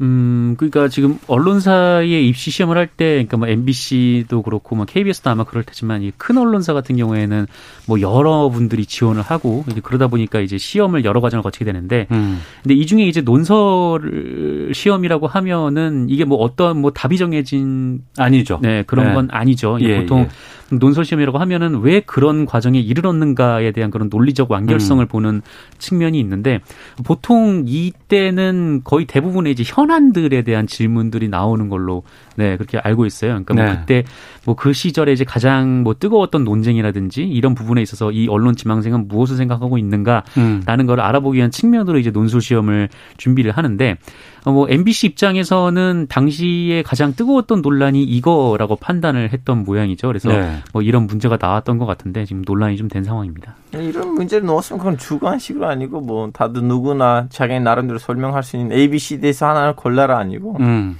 [0.00, 5.44] 음, 그러니까 지금 언론사에 입시 시험을 할 때, 그러니까 뭐 MBC도 그렇고, 뭐 KBS도 아마
[5.44, 7.46] 그럴 테지만, 이 큰 언론사 같은 경우에는
[7.86, 12.40] 뭐 여러 분들이 지원을 하고, 이제 그러다 보니까 이제 시험을 여러 과정을 거치게 되는데, 음.
[12.62, 18.58] 근데 이 중에 이제 논설 시험이라고 하면은 이게 뭐 어떤 뭐 답이 정해진 아니죠.
[18.62, 19.14] 네, 그런 네.
[19.14, 19.78] 건 아니죠.
[19.80, 20.28] 예, 보통 예.
[20.70, 25.08] 논설 시험이라고 하면은 왜 그런 과정에 이르렀는가에 대한 그런 논리적 완결성을 음.
[25.08, 25.42] 보는
[25.78, 26.60] 측면이 있는데
[27.04, 32.02] 보통 이때는 거의 대부분의 이제 현안들에 대한 질문들이 나오는 걸로
[32.40, 33.30] 네, 그렇게 알고 있어요.
[33.32, 33.76] 그러니까 뭐 네.
[33.76, 34.04] 그때
[34.44, 39.36] 뭐 그 시절에 이제 가장 뭐 뜨거웠던 논쟁이라든지 이런 부분에 있어서 이 언론 지망생은 무엇을
[39.36, 40.62] 생각하고 있는가 음.
[40.66, 43.96] 라는 걸 알아보기 위한 측면으로 이제 논술 시험을 준비를 하는데
[44.44, 50.08] 어, 뭐 MBC 입장에서는 당시에 가장 뜨거웠던 논란이 이거라고 판단을 했던 모양이죠.
[50.08, 50.58] 그래서 네.
[50.72, 53.54] 뭐 이런 문제가 나왔던 것 같은데 지금 논란이 좀 된 상황입니다.
[53.72, 58.88] 이런 문제를 넣었으면 그건 주관식으로 아니고 뭐 다들 누구나 자기 나름대로 설명할 수 있는 A,
[58.90, 60.98] B, C, D에서 하나를 골라라 아니고 음.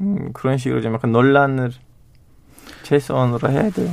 [0.00, 1.70] 음, 그런 식으로 좀 약간 논란을
[2.82, 3.90] 최소한으로 해야 돼요.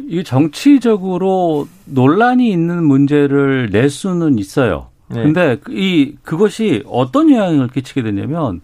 [0.00, 4.88] 이게 정치적으로 논란이 있는 문제를 낼 수는 있어요.
[5.08, 5.22] 네.
[5.22, 8.60] 근데 이 그것이 어떤 영향을 끼치게 되냐면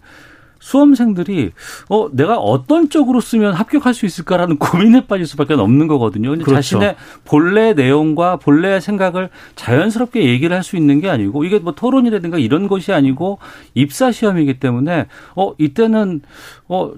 [0.59, 1.51] 수험생들이
[1.89, 6.29] 어 내가 어떤 쪽으로 쓰면 합격할 수 있을까라는 고민에 빠질 수밖에 없는 거거든요.
[6.31, 6.53] 그렇죠.
[6.53, 6.95] 자신의
[7.25, 12.67] 본래 내용과 본래의 생각을 자연스럽게 얘기를 할 수 있는 게 아니고 이게 뭐 토론이라든가 이런
[12.67, 13.39] 것이 아니고
[13.73, 16.21] 입사 시험이기 때문에 어 이때는
[16.67, 16.91] 어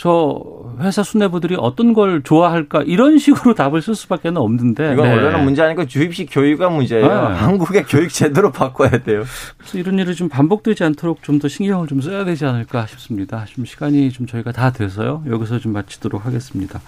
[0.00, 0.40] 저
[0.80, 5.14] 회사 수뇌부들이 어떤 걸 좋아할까 이런 식으로 답을 쓸 수밖에 없는데 이건 네.
[5.14, 7.06] 원래는 문제 아니고 주입식 교육가 문제예요.
[7.06, 7.34] 네.
[7.36, 9.24] 한국의 교육 제도로 바꿔야 돼요.
[9.58, 13.44] 그래서 이런 일이 좀 반복되지 않도록 좀 더 신경을 좀 써야 되지 않을까 싶습니다.
[13.46, 15.22] 좀 시간이 좀 저희가 다 돼서요.
[15.28, 16.80] 여기서 좀 마치도록 하겠습니다.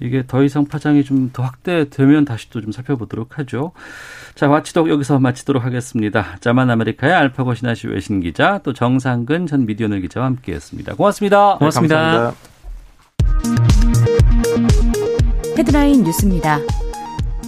[0.00, 3.72] 이게 더 이상 파장이 좀 더 확대되면 다시 또 좀 살펴보도록 하죠.
[4.34, 6.36] 자, 마치도 여기서 마치도록 하겠습니다.
[6.40, 10.94] 자만 아메리카의 알파고 신하시 외신 기자 또 정상근 전 미디어널 기자와 함께했습니다.
[10.96, 11.56] 고맙습니다.
[11.58, 11.96] 고맙습니다.
[11.96, 12.36] 네, 감사합니다.
[15.58, 16.58] 헤드라인 뉴스입니다.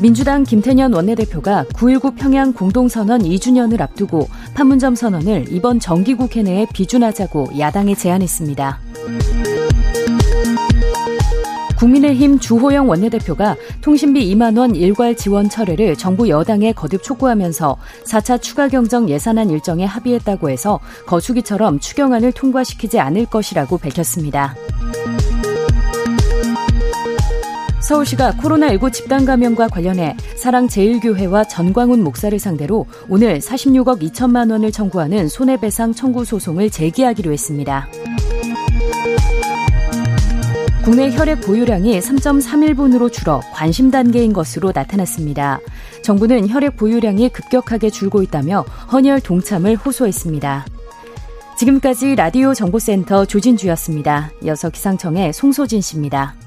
[0.01, 7.95] 민주당 김태년 원내대표가 9.19 평양 공동선언 2주년을 앞두고 판문점 선언을 이번 정기국회 내에 비준하자고 야당에
[7.95, 8.79] 제안했습니다.
[11.79, 18.69] 국민의힘 주호영 원내대표가 통신비 2만 원 일괄 지원 철회를 정부 여당에 거듭 촉구하면서 4차 추가
[18.69, 24.57] 경정 예산안 일정에 합의했다고 해서 거수기처럼 추경안을 통과시키지 않을 것이라고 밝혔습니다.
[27.81, 35.95] 서울시가 코로나19 집단 감염과 관련해 사랑제일교회와 전광훈 목사를 상대로 오늘 46억 2천만 원을 청구하는 손해배상
[35.95, 37.89] 청구 소송을 제기하기로 했습니다.
[40.89, 45.61] 국내 혈액 보유량이 3.31분으로 줄어 관심 단계인 것으로 나타났습니다.
[46.03, 50.65] 정부는 혈액 보유량이 급격하게 줄고 있다며 헌혈 동참을 호소했습니다.
[51.59, 54.31] 지금까지 라디오 정보센터 조진주였습니다.
[54.45, 56.38] 이어서 기상청의 송소진 씨입니다.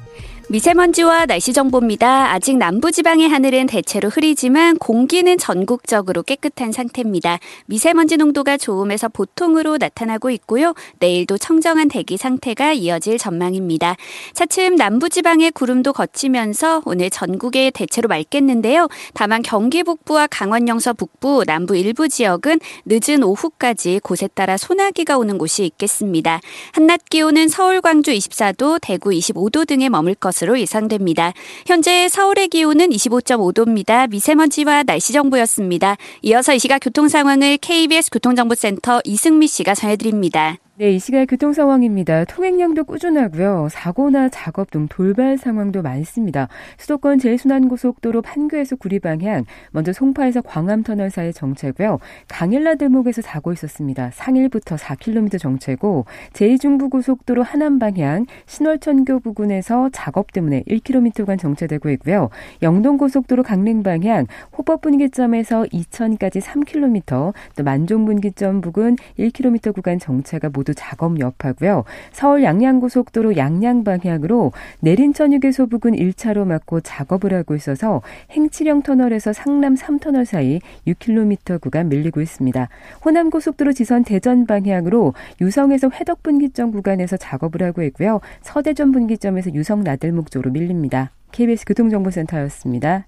[0.52, 2.34] 미세먼지와 날씨 정보입니다.
[2.34, 7.40] 아직 남부지방의 하늘은 대체로 흐리지만 공기는 전국적으로 깨끗한 상태입니다.
[7.68, 10.74] 미세먼지 농도가 좋음에서 보통으로 나타나고 있고요.
[11.00, 13.96] 내일도 청정한 대기 상태가 이어질 전망입니다.
[14.34, 18.90] 차츰 남부지방의 구름도 걷히면서 오늘 전국에 대체로 맑겠는데요.
[19.14, 25.38] 다만 경기 북부와 강원 영서 북부, 남부 일부 지역은 늦은 오후까지 곳에 따라 소나기가 오는
[25.38, 26.42] 곳이 있겠습니다.
[26.74, 31.34] 한낮 기온은 서울, 광주 24도, 대구 25도 등에 머물 것으로 예상됩니다.
[31.66, 34.10] 현재 서울의 기온은 25.5도입니다.
[34.10, 35.98] 미세먼지와 날씨 정보였습니다.
[36.22, 40.61] 이어서 이 시각 교통 상황을 KBS 교통정보센터 이승미 씨가 전해드립니다.
[40.82, 42.26] 네, 이 시각 교통 상황입니다.
[42.26, 43.68] 통행량도 꾸준하고요.
[43.70, 46.48] 사고나 작업 등 돌발 상황도 많습니다.
[46.80, 52.00] 수도권 제일순환고속도로 판교에서 구리 방향, 먼저 송파에서 광암터널 사이 정체고요.
[52.28, 54.10] 강일라 대목에서 사고 있었습니다.
[54.12, 62.32] 상일부터 4km 정체고 제2중부고속도로 하남 방향, 신월천교 부근에서 작업 때문에 1km간 정체되고 있고요.
[62.64, 64.26] 영동고속도로 강릉 방향,
[64.58, 71.84] 호법분기점에서 이천까지 3km, 또 만종분기점 부근 1km 구간 정체가 모두 모두 작업 여파고요.
[72.12, 80.26] 서울 양양고속도로 양양 방향으로 내린천휴게소 부근 1차로 막고 작업을 하고 있어서 행치령 터널에서 상남 3터널
[80.26, 82.70] 사이 6km 구간 밀리고 있습니다.
[83.06, 88.22] 호남고속도로 지선 대전 방향으로 유성에서 회덕 분기점 구간에서 작업을 하고 있고요.
[88.42, 91.12] 서대전 분기점에서 유성 나들목 쪽으로 밀립니다.
[91.32, 93.06] KBS 교통정보센터였습니다.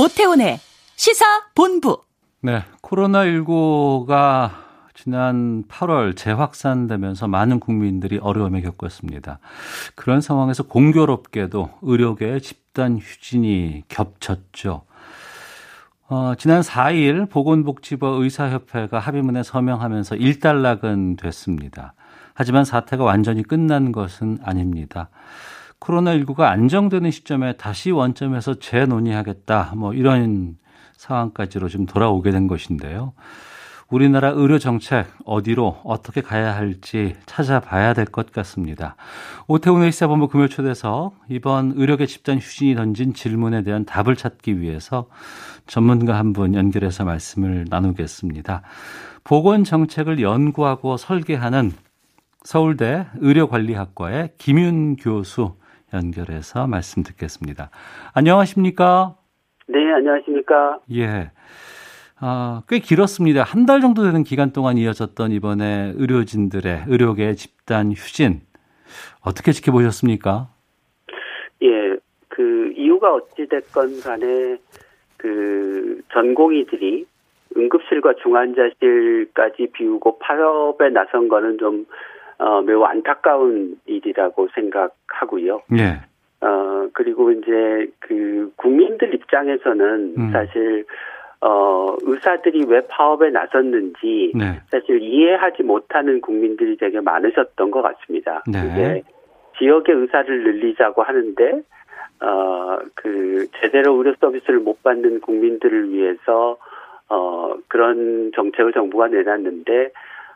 [0.00, 0.58] 오태훈의
[0.96, 2.00] 시사 본부.
[2.40, 4.50] 네, 코로나19가
[4.94, 9.40] 지난 8월 재확산되면서 많은 국민들이 어려움을 겪었습니다.
[9.94, 14.84] 그런 상황에서 공교롭게도 의료계의 집단 휴진이 겹쳤죠.
[16.08, 21.92] 어, 지난 4일 보건복지부 의사협회가 합의문에 서명하면서 일단락은 됐습니다.
[22.32, 25.10] 하지만 사태가 완전히 끝난 것은 아닙니다.
[25.80, 29.74] 코로나19가 안정되는 시점에 다시 원점에서 재논의하겠다.
[29.76, 30.56] 뭐 이런
[30.96, 33.14] 상황까지로 좀 돌아오게 된 것인데요.
[33.88, 38.94] 우리나라 의료 정책 어디로 어떻게 가야 할지 찾아봐야 될 것 같습니다.
[39.48, 45.08] 오태훈 의사본부 금요 초대석 이번 의료계 집단 휴진이 던진 질문에 대한 답을 찾기 위해서
[45.66, 48.62] 전문가 한 분 연결해서 말씀을 나누겠습니다.
[49.24, 51.72] 보건 정책을 연구하고 설계하는
[52.44, 55.56] 서울대 의료관리학과의 김윤 교수
[55.92, 57.70] 연결해서 말씀 듣겠습니다.
[58.14, 59.16] 안녕하십니까?
[59.66, 60.80] 네, 안녕하십니까?
[60.92, 61.30] 예.
[62.20, 63.42] 아, 꽤 길었습니다.
[63.42, 68.40] 한 달 정도 되는 기간 동안 이어졌던 이번에 의료진들의 의료계 집단 휴진.
[69.24, 70.48] 어떻게 지켜보셨습니까?
[71.62, 71.96] 예,
[72.28, 74.58] 그 이유가 어찌 됐건 간에
[75.16, 77.06] 그 전공의들이
[77.56, 81.86] 응급실과 중환자실까지 비우고 파업에 나선 거는 좀
[82.40, 85.60] 어, 매우 안타까운 일이라고 생각하고요.
[85.78, 86.00] 예.
[86.40, 90.30] 어, 그리고 이제 그 국민들 입장에서는 음.
[90.32, 90.86] 사실
[91.42, 94.60] 어, 의사들이 왜 파업에 나섰는지 네.
[94.70, 98.42] 사실 이해하지 못하는 국민들이 되게 많으셨던 것 같습니다.
[98.50, 98.58] 네.
[98.58, 99.02] 이게
[99.58, 101.62] 지역의 의사를 늘리자고 하는데
[102.22, 106.56] 어, 그 제대로 의료 서비스를 못 받는 국민들을 위해서
[107.10, 109.90] 어, 그런 정책을 정부가 내놨는데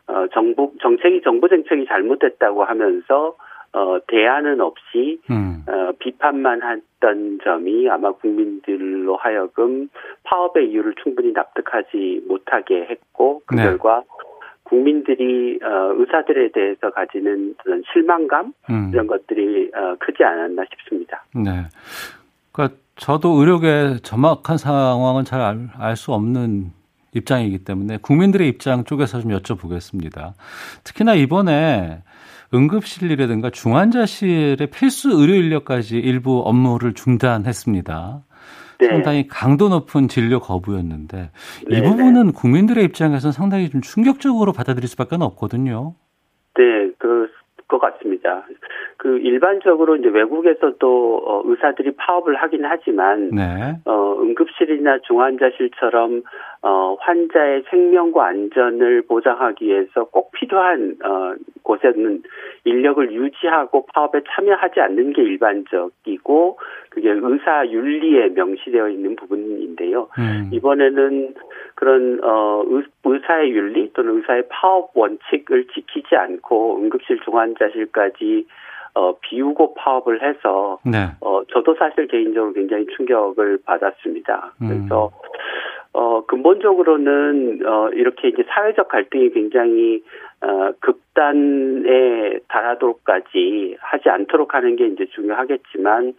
[0.06, 3.36] 어, 정부 정책이 정부 정책이 잘못됐다고 하면서
[3.72, 5.64] 어, 대안은 없이 음.
[5.66, 9.88] 어, 비판만 했던 점이 아마 국민들로 하여금
[10.22, 13.64] 파업의 이유를 충분히 납득하지 못하게 했고 그 네.
[13.64, 14.04] 결과
[14.62, 18.90] 국민들이 어, 의사들에 대해서 가지는 그런 실망감 음.
[18.92, 21.24] 이런 것들이 어, 크지 않았나 싶습니다.
[21.34, 21.50] 네.
[22.52, 26.70] 그러니까 저도 의료계 정확한 상황은 잘 알수 없는
[27.14, 30.34] 입장이기 때문에 국민들의 입장 쪽에서 좀 여쭤보겠습니다.
[30.84, 32.02] 특히나 이번에
[32.52, 38.24] 응급실이라든가 중환자실의 필수 의료 인력까지 일부 업무를 중단했습니다.
[38.80, 38.88] 네.
[38.88, 41.30] 상당히 강도 높은 진료 거부였는데
[41.70, 45.94] 이 네, 부분은 국민들의 입장에서는 상당히 좀 충격적으로 받아들일 수밖에 없거든요.
[46.56, 46.62] 네,
[46.98, 47.30] 그럴
[47.68, 48.46] 것 같습니다.
[48.96, 53.76] 그 일반적으로 이제 외국에서도 어, 의사들이 파업을 하긴 하지만 네.
[53.84, 56.22] 어, 응급실이나 중환자실처럼
[56.62, 62.22] 어, 환자의 생명과 안전을 보장하기 위해서 꼭 필요한 어, 곳에는
[62.64, 66.58] 인력을 유지하고 파업에 참여하지 않는 게 일반적이고
[66.90, 70.08] 그게 의사 윤리에 명시되어 있는 부분인데요.
[70.18, 70.50] 음.
[70.52, 71.34] 이번에는
[71.74, 78.46] 그런 어, 의, 의사의 윤리 또는 의사의 파업 원칙을 지키지 않고 응급실 중환자실까지
[78.94, 81.08] 어, 비우고 파업을 해서 네.
[81.20, 84.54] 어, 저도 사실 개인적으로 굉장히 충격을 받았습니다.
[84.62, 84.68] 음.
[84.68, 85.10] 그래서,
[85.92, 90.02] 어, 근본적으로는, 어, 이렇게 이제 사회적 갈등이 굉장히,
[90.44, 96.14] 어, 극단에 달하도록까지 하지 않도록 하는 게 이제 중요하겠지만,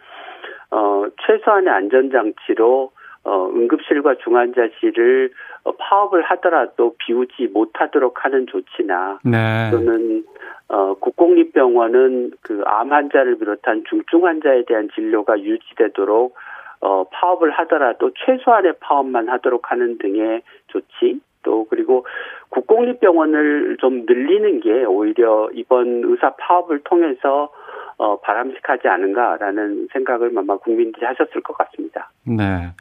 [0.71, 2.91] 어, 최소한의 안전장치로,
[3.23, 5.31] 어, 응급실과 중환자실을
[5.63, 9.71] 어, 파업을 하더라도 비우지 못하도록 하는 조치나, 네.
[9.71, 10.23] 또는
[10.67, 16.35] 어, 국공립병원은 그 암 환자를 비롯한 중증 환자에 대한 진료가 유지되도록
[16.81, 22.05] 어, 파업을 하더라도 최소한의 파업만 하도록 하는 등의 조치 또 그리고
[22.49, 27.51] 국공립병원을 좀 늘리는 게 오히려 이번 의사 파업을 통해서
[27.97, 32.11] 어, 바람직하지 않은가라는 생각을 아마 국민들이 하셨을 것 같습니다.
[32.25, 32.73] 네.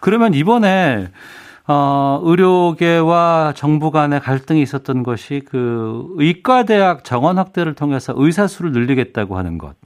[0.00, 1.06] 그러면 이번에
[1.68, 9.36] 어, 의료계와 정부 간의 갈등이 있었던 것이 그 의과대학 정원 확대를 통해서 의사 수를 늘리겠다고
[9.36, 9.76] 하는 것.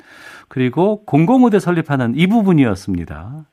[0.48, 3.44] 그리고 공공의대 설립하는 이 부분이었습니다.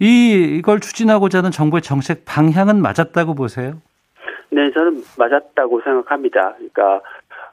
[0.00, 0.06] 네.
[0.06, 3.74] 이 이걸 추진하고자 하는 정부의 정책 방향은 맞았다고 보세요?
[4.50, 6.54] 네, 저는 맞았다고 생각합니다.
[6.54, 7.00] 그러니까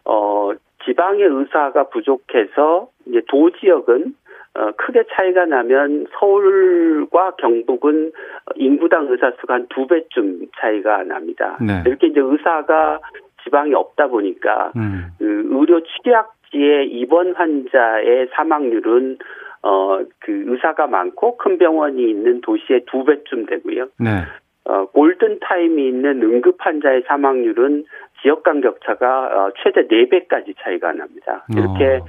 [0.06, 0.52] 어
[0.86, 4.14] 지방의 의사가 부족해서 이제 도 지역은
[4.58, 8.12] 어, 크게 차이가 나면 서울과 경북은
[8.56, 11.58] 인구당 의사 수가 한 두 배쯤 차이가 납니다.
[11.60, 11.84] 네.
[11.86, 13.00] 이렇게 이제 의사가
[13.44, 15.08] 지방이 없다 보니까 음.
[15.20, 19.18] 그 의료 취약지의 입원 환자의 사망률은
[19.66, 23.88] 어 그 의사가 많고 큰 병원이 있는 도시의 두 배쯤 되고요.
[24.00, 24.24] 네.
[24.66, 27.86] 어 골든 타임이 있는 응급 환자의 사망률은
[28.22, 31.46] 지역 간 격차가 어, 최대 4배까지 차이가 납니다.
[31.56, 32.06] 이렇게 어.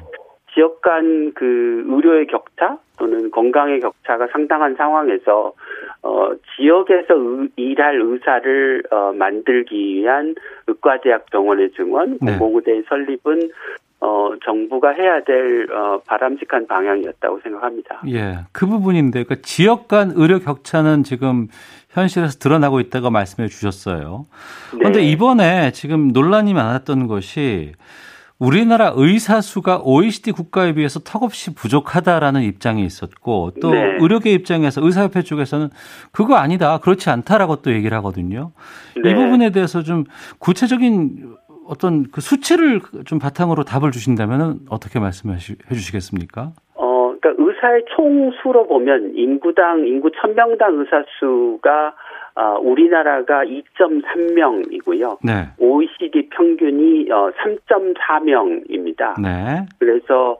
[0.54, 5.52] 지역 간 그 의료의 격차 또는 건강의 격차가 상당한 상황에서
[6.02, 10.34] 어 지역에서 의, 일할 의사를 어 만들기 위한
[10.66, 12.38] 의과대학 병원의 증원, 네.
[12.38, 13.50] 공공의대의 설립은
[14.00, 18.02] 어 정부가 해야 될 어, 바람직한 방향이었다고 생각합니다.
[18.08, 21.48] 예, 그 부분인데, 그 지역 간 의료 격차는 지금
[21.90, 24.26] 현실에서 드러나고 있다고 말씀해 주셨어요.
[24.70, 25.06] 그런데 네.
[25.06, 27.72] 이번에 지금 논란이 많았던 것이
[28.38, 33.96] 우리나라 의사 수가 OECD 국가에 비해서 턱없이 부족하다라는 입장이 있었고 또 네.
[33.98, 35.70] 의료계 입장에서 의사협회 쪽에서는
[36.12, 38.52] 그거 아니다 그렇지 않다라고 또 얘기를 하거든요.
[39.02, 39.10] 네.
[39.10, 40.04] 이 부분에 대해서 좀
[40.38, 41.36] 구체적인
[41.68, 46.52] 어떤 그 수치를 좀 바탕으로 답을 주신다면 어떻게 말씀해 주시겠습니까?
[46.74, 51.94] 어, 그러니까 의사의 총수로 보면 인구당 인구 1000명당 의사 수가
[52.38, 55.18] 아, 우리나라가 2.3명이고요.
[55.24, 55.48] 네.
[55.58, 59.20] OECD 평균이 어, 3.4명입니다.
[59.20, 59.64] 네.
[59.78, 60.36] 그래서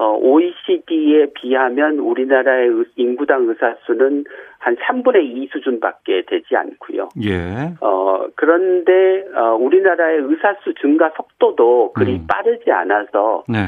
[0.00, 4.22] 어, OECD에 비하면 우리나라의 의- 인구당 의사 수는
[4.60, 7.08] 한 3분의 2 수준밖에 되지 않고요.
[7.24, 7.72] 예.
[7.80, 12.26] 어, 그런데 어, 우리나라의 의사 수 증가 속도도 그리 음.
[12.28, 13.58] 빠르지 않아서 네.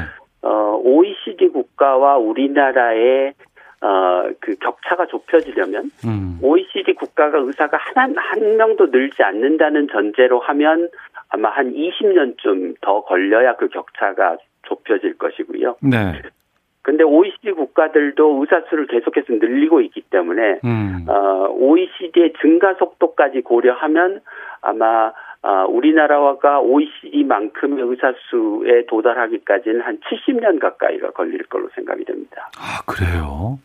[0.42, 3.32] 어, OECD 국가와 우리나라의
[3.82, 6.38] 어, 그 격차가 좁혀지려면 음.
[6.42, 10.88] OECD 국가가 의사가 한, 한 명도 늘지 않는다는 전제로 하면
[11.30, 14.36] 아마 한 20년쯤 더 걸려야 그 격차가
[14.70, 15.76] 좁혀질 것이고요.
[15.82, 16.22] 네.
[16.82, 21.04] 근데 OECD 국가들도 의사 수를 계속해서 늘리고 있기 때문에 음.
[21.08, 24.20] 어, OECD의 증가 속도까지 고려하면
[24.62, 25.12] 아마
[25.42, 32.50] 어, 우리나라가 OECD만큼의 의사 수에 도달하기까지는 한 70년 가까이가 걸릴 걸로 생각이 됩니다.
[32.58, 33.58] 아, 그래요?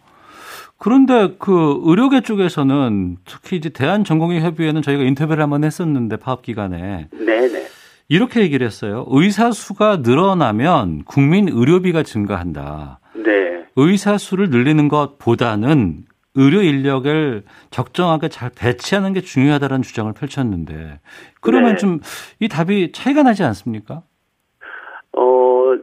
[0.77, 7.74] 그런데 그 의료계 쪽에서는 특히 이제 대한전공의협의회는 저희가 인터뷰를 한번 했었는데 파업 기간에 네네.
[8.07, 9.05] 이렇게 얘기를 했어요.
[9.09, 12.99] 의사 수가 늘어나면 국민 의료비가 증가한다.
[13.15, 13.65] 네.
[13.75, 16.03] 의사 수를 늘리는 것보다는
[16.35, 20.99] 의료 인력을 적정하게 잘 배치하는 게 중요하다는 주장을 펼쳤는데
[21.41, 21.77] 그러면 네.
[21.77, 24.03] 좀이 답이 차이가 나지 않습니까?
[25.13, 25.75] 어,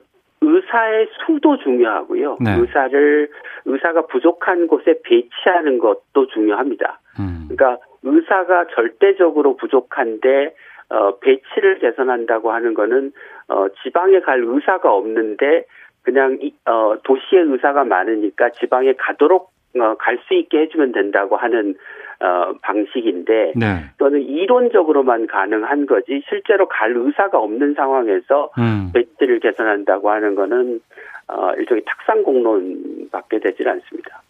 [0.42, 2.38] 의사의 수도 중요하고요.
[2.40, 2.56] 네.
[2.58, 3.30] 의사를,
[3.64, 7.00] 의사가 부족한 곳에 배치하는 것도 중요합니다.
[7.18, 7.48] 음.
[7.48, 10.54] 그러니까 의사가 절대적으로 부족한데,
[10.92, 13.12] 어, 배치를 개선한다고 하는 거는,
[13.48, 15.64] 어, 지방에 갈 의사가 없는데,
[16.02, 21.74] 그냥, 이, 어, 도시에 의사가 많으니까 지방에 가도록, 어, 갈 수 있게 해주면 된다고 하는,
[22.20, 23.66] 어, 방식인데, 네.
[23.98, 28.90] 또는 이론적으로만 가능한 거지 실제로 갈 의사가 없는 상황에서 음.
[28.92, 30.80] 배치를 개선한다고 하는 거는
[31.28, 34.22] 어, 일종의 탁상 공론밖에 되질 않습니다.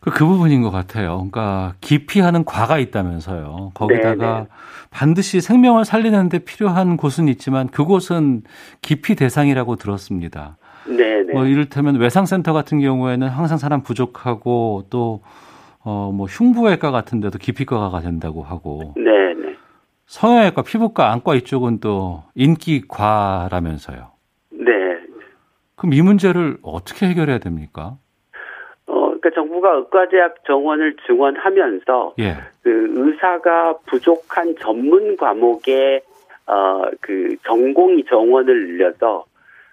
[0.00, 1.16] 그, 그 부분인 것 같아요.
[1.30, 3.72] 그러니까 기피하는 과가 있다면서요.
[3.74, 4.46] 거기다가 네, 네.
[4.90, 8.42] 반드시 생명을 살리는데 필요한 곳은 있지만 그곳은
[8.80, 10.56] 기피 대상이라고 들었습니다.
[10.86, 11.34] 네네.
[11.34, 15.20] 뭐 이를테면 외상센터 같은 경우에는 항상 사람 부족하고 또
[15.82, 19.56] 어, 뭐 흉부외과 같은 데도 기피과가 된다고 하고 네 네.
[20.06, 24.10] 성형외과, 피부과, 안과 이쪽은 또 인기과라면서요.
[24.50, 24.66] 네.
[25.76, 27.96] 그럼 이 문제를 어떻게 해결해야 됩니까?
[29.60, 32.34] 정부가 의과대학 정원을 증원하면서 예.
[32.62, 36.00] 그 의사가 부족한 전문 과목에
[36.46, 39.24] 어, 그 전공의 정원을 늘려서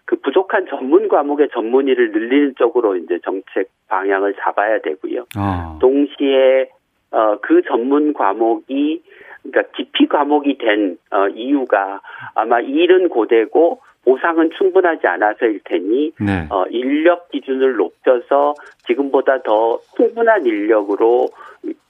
[0.06, 5.26] 그 부족한 전문 과목의 전문의를 늘리는 쪽으로 이제 정책 방향을 잡아야 되고요.
[5.36, 6.70] 아, 동시에
[7.12, 9.02] 어, 그 전문 과목이
[9.44, 12.02] 그러니까 깊이 과목이 된 어, 이유가
[12.36, 16.48] 아마 일은 고되고 보상은 충분하지 않아서일 테니 네.
[16.50, 18.54] 어, 인력 기준을 높여서
[18.88, 21.28] 지금보다 더 충분한 인력으로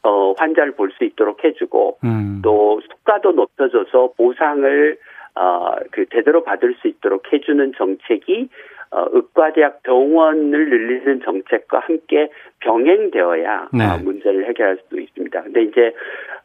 [0.02, 2.42] 어, 환자를 볼 수 있도록 해주고 음.
[2.44, 4.98] 또 수가도 높여줘서 보상을
[5.36, 8.50] 어, 그 제대로 받을 수 있도록 해주는 정책이
[8.90, 12.30] 어, 의과대학 병원을 늘리는 정책과 함께
[12.62, 13.86] 병행되어야 네.
[13.86, 15.44] 어, 문제를 해결할 수 있습니다.
[15.44, 15.94] 근데 이제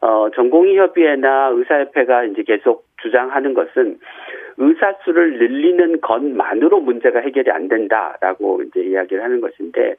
[0.01, 3.97] 어, 전공의협의회나 의사협회가 이제 계속 주장하는 것은
[4.57, 9.95] 의사 수를 늘리는 것만으로 문제가 해결이 안 된다라고 이제 이야기를 하는 것인데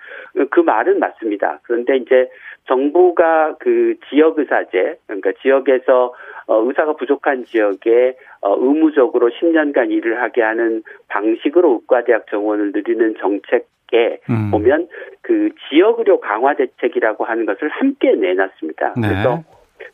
[0.50, 1.60] 그 말은 맞습니다.
[1.62, 2.28] 그런데 이제
[2.66, 6.14] 정부가 그 지역 의사제 그러니까 지역에서
[6.46, 13.64] 어, 의사가 부족한 지역에 어, 의무적으로 10년간 일을 하게 하는 방식으로 의과대학 정원을 늘리는 정책에
[13.94, 14.50] 대책에 음.
[14.50, 14.88] 보면
[15.22, 18.94] 그 지역 의료 강화 대책이라고 하는 것을 함께 내놨습니다.
[18.96, 19.08] 네.
[19.08, 19.42] 그래서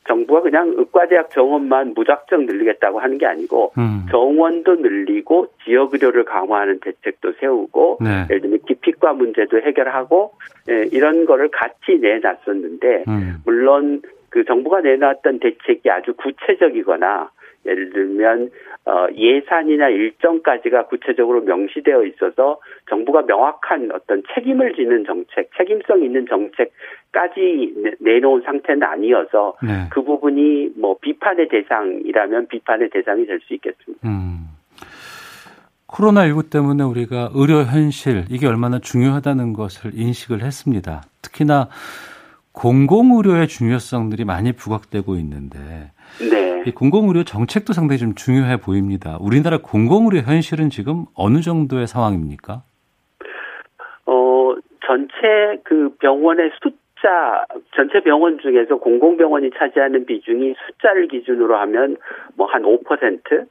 [0.06, 4.06] 정부가 그냥 의과대학 정원만 무작정 늘리겠다고 하는 게 아니고 음.
[4.10, 8.26] 정원도 늘리고 지역 의료를 강화하는 대책도 세우고 네.
[8.30, 10.32] 예를 들면 기피과 문제도 해결하고
[10.68, 13.36] 예, 이런 거를 같이 내놨었는데 음.
[13.44, 17.30] 물론 그 정부가 내놨던 대책이 아주 구체적이거나
[17.66, 18.50] 예를 들면
[18.86, 22.58] 어, 예산이나 일정까지가 구체적으로 명시되어 있어서
[22.88, 29.88] 정부가 명확한 어떤 책임을 지는 정책, 책임성 있는 정책까지 내- 내놓은 상태는 아니어서 네.
[29.90, 34.08] 그 부분이 뭐 비판의 대상이라면 비판의 대상이 될 수 있겠습니다.
[34.08, 34.46] 음.
[35.86, 41.02] 코로나19 때문에 우리가 의료 현실, 이게 얼마나 중요하다는 것을 인식을 했습니다.
[41.20, 41.68] 특히나
[42.52, 45.58] 공공의료의 중요성들이 많이 부각되고 있는데,
[46.18, 46.62] 네.
[46.66, 49.16] 이 공공의료 정책도 상당히 좀 중요해 보입니다.
[49.20, 52.62] 우리나라 공공의료 현실은 지금 어느 정도의 상황입니까?
[54.06, 54.54] 어,
[54.86, 57.44] 전체 그 병원의 숫자,
[57.74, 61.96] 전체 병원 중에서 공공병원이 차지하는 비중이 숫자를 기준으로 하면
[62.36, 63.46] 뭐 한 5%,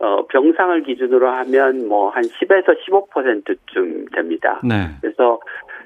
[0.00, 4.60] 어, 병상을 기준으로 하면 뭐 한 10에서 15%쯤 됩니다.
[4.62, 4.88] 네.
[5.00, 5.40] 그래서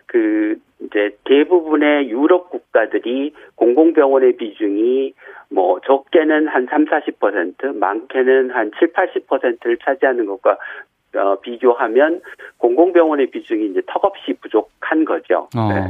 [0.08, 5.14] 그 이제 대부분의 유럽 국가들이 공공병원의 비중이
[5.50, 10.58] 뭐 적게는 한 3, 40%, 많게는 한 7, 80%를 차지하는 것과
[11.16, 12.20] 어, 비교하면
[12.58, 15.48] 공공병원의 비중이 이제 턱없이 부족한 거죠.
[15.56, 15.68] 어.
[15.72, 15.80] 네.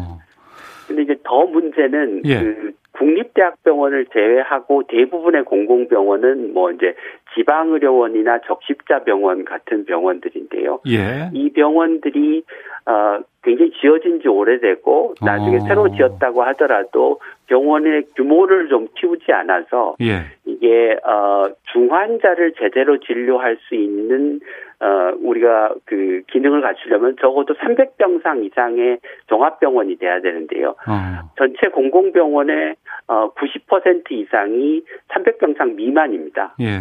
[0.88, 2.40] 근데 이제 더 문제는 예.
[2.40, 6.94] 그 국립대학병원을 제외하고 대부분의 공공병원은 뭐 이제
[7.34, 10.80] 지방의료원이나 적십자병원 같은 병원들인데요.
[10.88, 11.30] 예.
[11.32, 12.42] 이 병원들이
[12.86, 15.60] 어 굉장히 지어진 지 오래되고 나중에 어.
[15.60, 20.22] 새로 지었다고 하더라도 병원의 규모를 좀 키우지 않아서 예.
[20.58, 24.40] 이게 어 중환자를 제대로 진료할 수 있는
[24.80, 28.98] 어 우리가 그 기능을 갖추려면 적어도 300병상 이상의
[29.28, 30.70] 종합병원이 돼야 되는데요.
[30.70, 31.30] 어.
[31.36, 32.74] 전체 공공병원의
[33.06, 36.54] 어90% 이상이 300병상 미만입니다.
[36.60, 36.80] 예.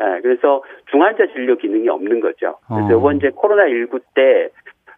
[0.00, 2.58] 예, 그래서 중환자 진료 기능이 없는 거죠.
[2.68, 2.98] 그래서 어.
[2.98, 4.50] 이번 이제 코로나 19때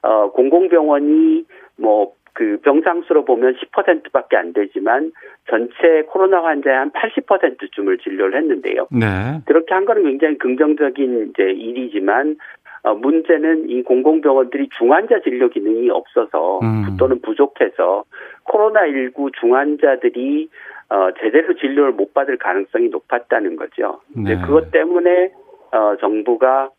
[0.02, 1.44] 어, 공공병원이
[1.78, 5.12] 뭐 그 병상 수로 보면 10%밖에 안 되지만
[5.48, 8.86] 전체 코로나 환자의 한 80%쯤을 진료를 했는데요.
[8.90, 9.40] 네.
[9.46, 12.36] 그렇게 한 거는 굉장히 긍정적인 이제 일이지만
[12.82, 16.96] 어, 문제는 이 공공병원들이 중환자 진료 기능이 없어서 음.
[16.98, 18.04] 또는 부족해서
[18.44, 20.48] 코로나19 중환자들이
[20.88, 24.00] 어, 제대로 진료를 못 받을 가능성이 높았다는 거죠.
[24.16, 24.40] 네.
[24.40, 25.30] 그것 때문에
[25.72, 26.70] 어, 정부가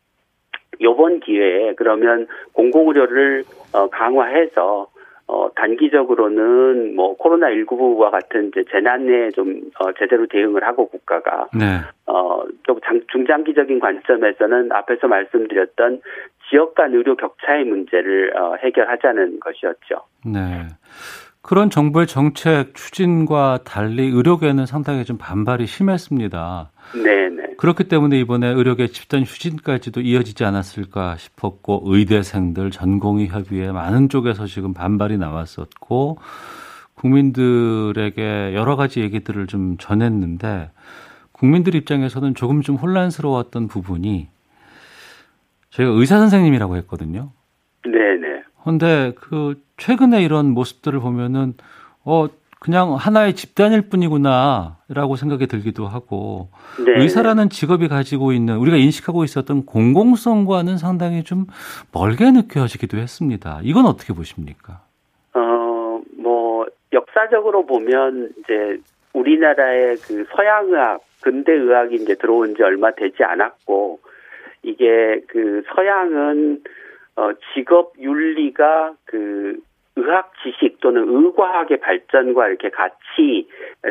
[0.78, 4.88] 이번 기회에 그러면 공공의료를 어, 강화해서
[5.32, 11.80] 어, 단기적으로는 뭐 코로나19와 같은 이제 재난에 좀 어, 제대로 대응을 하고 국가가 네.
[12.06, 16.02] 어, 좀 장, 중장기적인 관점에서는 앞에서 말씀드렸던
[16.50, 20.02] 지역 간 의료 격차의 문제를 어, 해결하자는 것이었죠.
[20.26, 20.68] 네.
[21.42, 26.70] 그런 정부의 정책 추진과 달리 의료계는 상당히 좀 반발이 심했습니다.
[26.94, 27.56] 네네.
[27.58, 34.72] 그렇기 때문에 이번에 의료계 집단 휴진까지도 이어지지 않았을까 싶었고 의대생들 전공의 협의회 많은 쪽에서 지금
[34.72, 36.18] 반발이 나왔었고
[36.94, 40.70] 국민들에게 여러 가지 얘기들을 좀 전했는데
[41.32, 44.28] 국민들 입장에서는 조금 좀 혼란스러웠던 부분이
[45.70, 47.32] 저희가 의사 선생님이라고 했거든요.
[48.64, 51.54] 근데 그 최근에 이런 모습들을 보면은
[52.04, 52.28] 어
[52.62, 56.48] 그냥 하나의 집단일 뿐이구나라고 생각이 들기도 하고
[56.86, 57.02] 네.
[57.02, 61.46] 의사라는 직업이 가지고 있는 우리가 인식하고 있었던 공공성과는 상당히 좀
[61.92, 63.58] 멀게 느껴지기도 했습니다.
[63.64, 64.80] 이건 어떻게 보십니까?
[65.34, 68.78] 어, 뭐, 역사적으로 보면, 이제,
[69.12, 73.98] 우리나라의 그 서양 의학, 근대 의학이 이제 들어온 지 얼마 되지 않았고,
[74.62, 76.62] 이게 그 서양은,
[77.16, 79.58] 어, 직업 윤리가 그
[79.96, 83.48] 의학 지식 또는 의과학의 발전과 이렇게 같이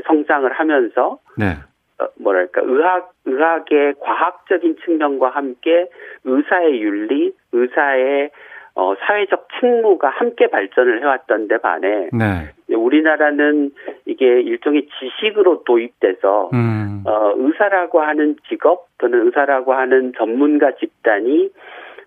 [0.08, 1.54] 성장을 하면서, 네.
[2.00, 5.88] 어, 뭐랄까 의학 의학의 과학적인 측면과 함께
[6.24, 8.32] 의사의 윤리, 의사의
[8.74, 12.74] 어, 사회적 책무가 함께 발전을 해왔던 데 반해 네.
[12.74, 13.72] 우리나라는
[14.06, 17.04] 이게 일종의 지식으로 도입돼서 음.
[17.06, 21.50] 어, 의사라고 하는 직업 또는 의사라고 하는 전문가 집단이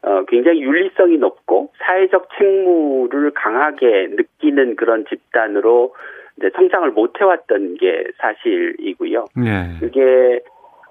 [0.07, 5.94] 어, 굉장히 윤리성이 높고 사회적 책무를 강하게 느끼는 그런 집단으로
[6.36, 9.24] 이제 성장을 못 해왔던 게 사실이고요.
[9.36, 9.76] 네.
[9.80, 10.40] 그게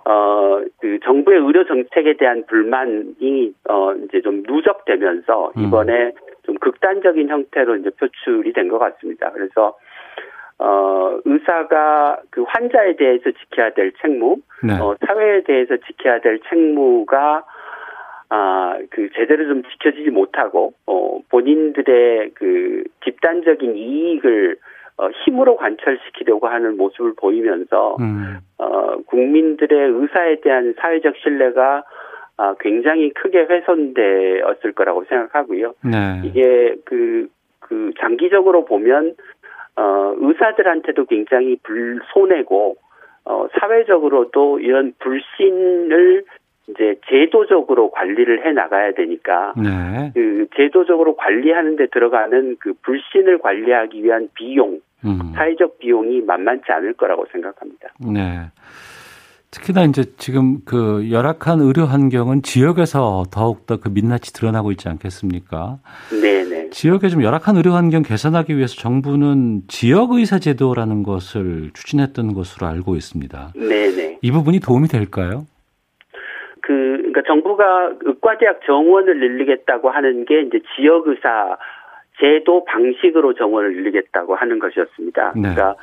[0.05, 5.63] 어, 그 정부의 의료 정책에 대한 불만이 어 이제 좀 누적되면서 음.
[5.63, 6.11] 이번에
[6.43, 9.31] 좀 극단적인 형태로 이제 표출이 된 것 같습니다.
[9.31, 9.77] 그래서
[10.59, 14.73] 어 의사가 그 환자에 대해서 지켜야 될 책무, 네.
[14.79, 17.43] 어 사회에 대해서 지켜야 될 책무가
[18.35, 24.57] 아, 그 제대로 좀 지켜지지 못하고 어 본인들의 그 집단적인 이익을
[24.97, 28.39] 어, 힘으로 관철시키려고 하는 모습을 보이면서 음.
[28.57, 31.83] 어, 국민들의 의사에 대한 사회적 신뢰가
[32.37, 35.75] 아, 굉장히 크게 훼손되었을 거라고 생각하고요.
[35.83, 36.21] 네.
[36.23, 37.27] 이게 그,
[37.59, 39.13] 그 장기적으로 보면
[39.75, 42.77] 어, 의사들한테도 굉장히 불 손해고
[43.25, 46.25] 어, 사회적으로도 이런 불신을
[46.69, 50.11] 이제 제도적으로 관리를 해 나가야 되니까 네.
[50.13, 55.33] 그 제도적으로 관리하는 데 들어가는 그 불신을 관리하기 위한 비용, 음.
[55.35, 57.89] 사회적 비용이 만만치 않을 거라고 생각합니다.
[57.99, 58.49] 네.
[59.51, 65.77] 특히나 이제 지금 그 열악한 의료 환경은 지역에서 더욱더 그 민낯이 드러나고 있지 않겠습니까?
[66.09, 66.71] 네네.
[66.71, 72.95] 지역의 좀 열악한 의료 환경 개선하기 위해서 정부는 지역 의사 제도라는 것을 추진했던 것으로 알고
[72.95, 73.53] 있습니다.
[73.55, 74.19] 네네.
[74.23, 75.45] 이 부분이 도움이 될까요?
[76.63, 81.57] 그, 그러니까 정부가 의과대학 정원을 늘리겠다고 하는 게 이제 지역 의사
[82.19, 85.33] 제도 방식으로 정원을 늘리겠다고 하는 것이었습니다.
[85.35, 85.41] 네.
[85.41, 85.75] 그러니까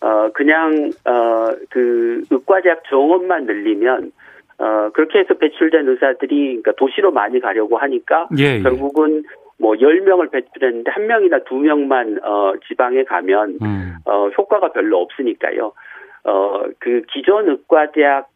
[0.00, 4.10] 어 그냥 어 그 의과대학 정원만 늘리면
[4.58, 8.62] 어 그렇게 해서 배출된 의사들이 그러니까 도시로 많이 가려고 하니까 예, 예.
[8.62, 9.24] 결국은
[9.58, 13.96] 뭐 10명을 배출했는데 한 명이나 두 명만 어 지방에 가면 음.
[14.06, 15.72] 어 효과가 별로 없으니까요.
[16.24, 18.31] 어 그 기존 의과대학 어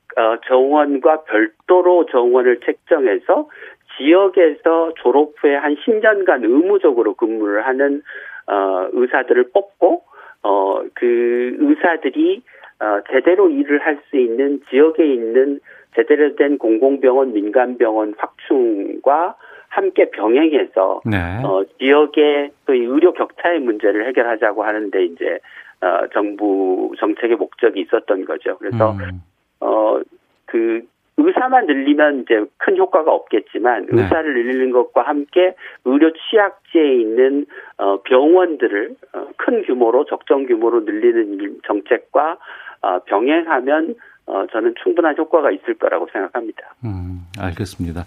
[0.46, 3.48] 정원과 별도로 정원을 책정해서
[3.96, 8.02] 지역에서 졸업 후에 한 10년간 의무적으로 근무를 하는
[8.46, 10.02] 어 의사들을 뽑고
[10.42, 12.42] 어 그 의사들이
[12.80, 15.60] 어 제대로 일을 할 수 있는 지역에 있는
[15.94, 19.34] 제대로 된 공공병원, 민간병원 확충과
[19.68, 21.16] 함께 병행해서 네.
[21.44, 25.38] 어, 지역의 또이 의료 격차의 문제를 해결하자고 하는데 이제
[25.80, 28.56] 어, 정부 정책의 목적이 있었던 거죠.
[28.58, 29.22] 그래서 음.
[29.66, 30.00] 어,
[30.46, 30.82] 그
[31.18, 34.02] 의사만 늘리면 이제 큰 효과가 없겠지만 네.
[34.02, 35.54] 의사를 늘리는 것과 함께
[35.84, 37.46] 의료 취약지에 있는
[37.78, 42.36] 어, 병원들을 어, 큰 규모로 적정 규모로 늘리는 일- 정책과
[42.82, 43.94] 어, 병행하면
[44.26, 46.74] 어, 저는 충분한 효과가 있을 거라고 생각합니다.
[46.84, 48.02] 음, 알겠습니다.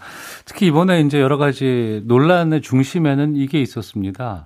[0.46, 4.46] 특히 이번에 이제 여러 가지 논란의 중심에는 이게 있었습니다.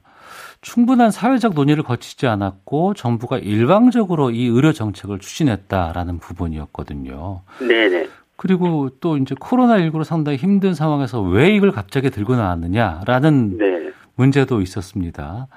[0.64, 7.42] 충분한 사회적 논의를 거치지 않았고 정부가 일방적으로 이 의료 정책을 추진했다라는 부분이었거든요.
[7.60, 8.08] 네네.
[8.38, 13.92] 그리고 또 이제 코로나19로 상당히 힘든 상황에서 왜 이걸 갑자기 들고 나왔느냐라는 네.
[14.16, 15.48] 문제도 있었습니다.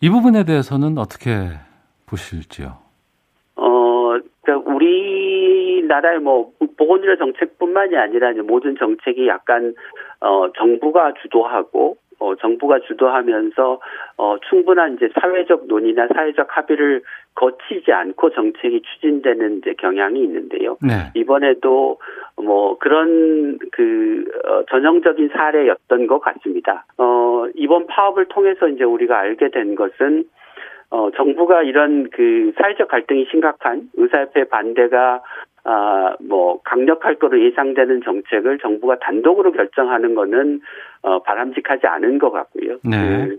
[0.00, 1.50] 이 부분에 대해서는 어떻게
[2.06, 2.78] 보실지요?
[3.56, 9.74] 어, 그러니까 우리나라의 뭐 보건의료 정책뿐만이 아니라 이제 모든 정책이 약간
[10.20, 13.80] 어 정부가 주도하고 어 정부가 주도하면서
[14.16, 17.02] 어 충분한 이제 사회적 논의나 사회적 합의를
[17.34, 20.76] 거치지 않고 정책이 추진되는 이제 경향이 있는데요.
[20.82, 21.12] 네.
[21.14, 21.98] 이번에도
[22.36, 26.84] 뭐 그런 그 어, 전형적인 사례였던 것 같습니다.
[26.98, 30.24] 어 이번 파업을 통해서 이제 우리가 알게 된 것은
[30.90, 35.22] 어, 정부가 이런 그 사회적 갈등이 심각한 의사협회 반대가
[35.70, 40.62] 아, 뭐 강력할 거로 예상되는 정책을 정부가 단독으로 결정하는 거는
[41.02, 42.78] 어, 바람직하지 않은 것 같고요.
[42.84, 43.26] 네.
[43.28, 43.38] 그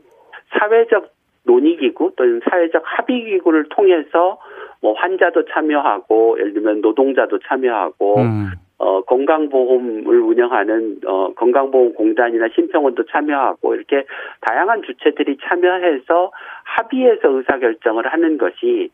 [0.50, 1.12] 사회적
[1.46, 4.38] 논의기구 또는 사회적 합의기구를 통해서
[4.80, 13.74] 뭐 환자도 참여하고 예를 들면 노동자도 참여하고 음, 어, 건강보험을 운영하는 어, 건강보험공단이나 심평원도 참여하고
[13.74, 14.06] 이렇게
[14.42, 16.32] 다양한 주체들이 참여해서
[16.64, 18.92] 합의해서 의사결정을 하는 것이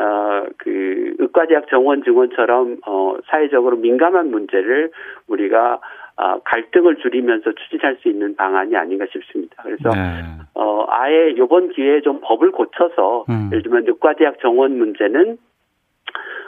[0.00, 4.90] 어, 그 의과대학 정원 증원처럼 어, 사회적으로 민감한 문제를
[5.26, 5.80] 우리가
[6.20, 9.62] 아, 갈등을 줄이면서 추진할 수 있는 방안이 아닌가 싶습니다.
[9.62, 10.24] 그래서 네.
[10.54, 13.50] 어, 아예 이번 기회에 좀 법을 고쳐서 음.
[13.52, 15.38] 예를 들면 의과대학 정원 문제는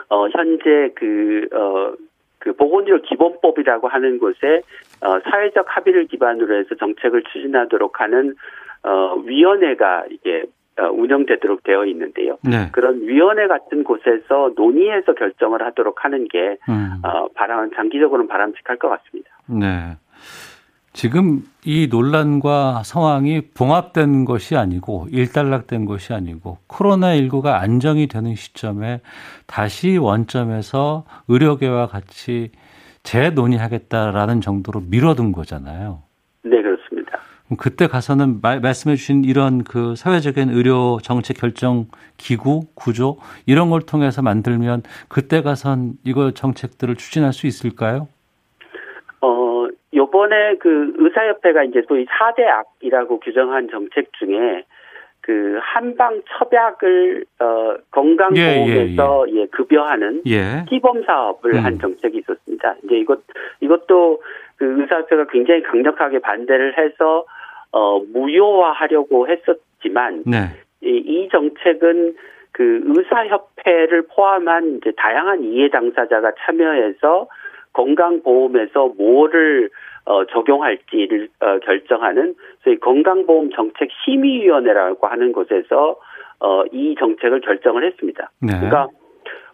[0.09, 1.93] 어, 현재 그, 어,
[2.39, 4.61] 그 보건의료 기본법이라고 하는 곳에
[5.01, 8.35] 어, 사회적 합의를 기반으로 해서 정책을 추진하도록 하는
[8.83, 12.37] 어, 위원회가 이게 어, 운영되도록 되어 있는데요.
[12.43, 12.69] 네.
[12.71, 17.01] 그런 위원회 같은 곳에서 논의해서 결정을 하도록 하는 게 음.
[17.03, 19.29] 어, 바람 장기적으로는 바람직할 것 같습니다.
[19.47, 19.97] 네.
[20.93, 28.99] 지금 이 논란과 상황이 봉합된 것이 아니고 일단락된 것이 아니고 코로나19가 안정이 되는 시점에
[29.47, 32.51] 다시 원점에서 의료계와 같이
[33.03, 36.03] 재논의하겠다라는 정도로 미뤄둔 거잖아요.
[37.57, 41.85] 그때 가서는 말, 말씀해 주신 이런 그 사회적인 의료 정책 결정
[42.17, 48.07] 기구 구조 이런 걸 통해서 만들면 그때 가선 이거 정책들을 추진할 수 있을까요?
[49.21, 54.63] 어, 요번에 그 의사협회가 이제 소위 4대 악이라고 규정한 정책 중에
[55.21, 60.65] 그 한방 첩약을 어 건강보험에서 예, 급여하는 예.
[60.67, 61.63] 시범 사업을 음.
[61.63, 62.75] 한 정책이 있었습니다.
[62.83, 63.19] 이제 이것
[63.59, 64.21] 이것도
[64.55, 67.25] 그 의사협회가 굉장히 강력하게 반대를 해서
[67.71, 70.37] 어 무효화하려고 했었지만 네.
[70.81, 72.15] 이, 이 정책은
[72.51, 77.27] 그 의사협회를 포함한 이제 다양한 이해 당사자가 참여해서
[77.73, 79.69] 건강보험에서 뭐를
[80.05, 85.97] 어, 적용할지를 어, 결정하는 소위 건강보험 정책 심의위원회라고 하는 곳에서
[86.39, 88.31] 어, 이 정책을 결정을 했습니다.
[88.41, 88.53] 네.
[88.53, 88.87] 그러니까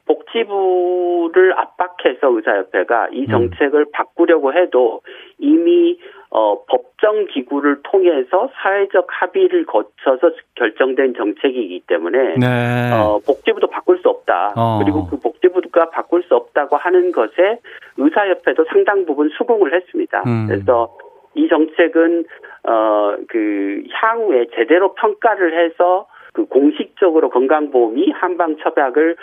[0.05, 5.01] 복지부를 압박해서 의사협회가 이 정책을 바꾸려고 해도
[5.38, 5.99] 이미
[6.30, 12.91] 어, 법 정 기구를 통해서 사회적 합의를 거쳐서 결정된 정책이기 때문에 네.
[12.91, 14.51] 어, 복지부도 바꿀 수 없다.
[14.57, 14.79] 어.
[14.83, 17.61] 그리고 그 복지부가 바꿀 수 없다고 하는 것에
[17.95, 20.21] 의사협회도 상당 부분 수긍을 했습니다.
[20.27, 20.47] 음.
[20.49, 20.97] 그래서
[21.33, 22.25] 이 정책은
[22.67, 29.15] 어, 그 향후에 제대로 평가를 해서 그 공식적으로 건강보험이 한방 처박을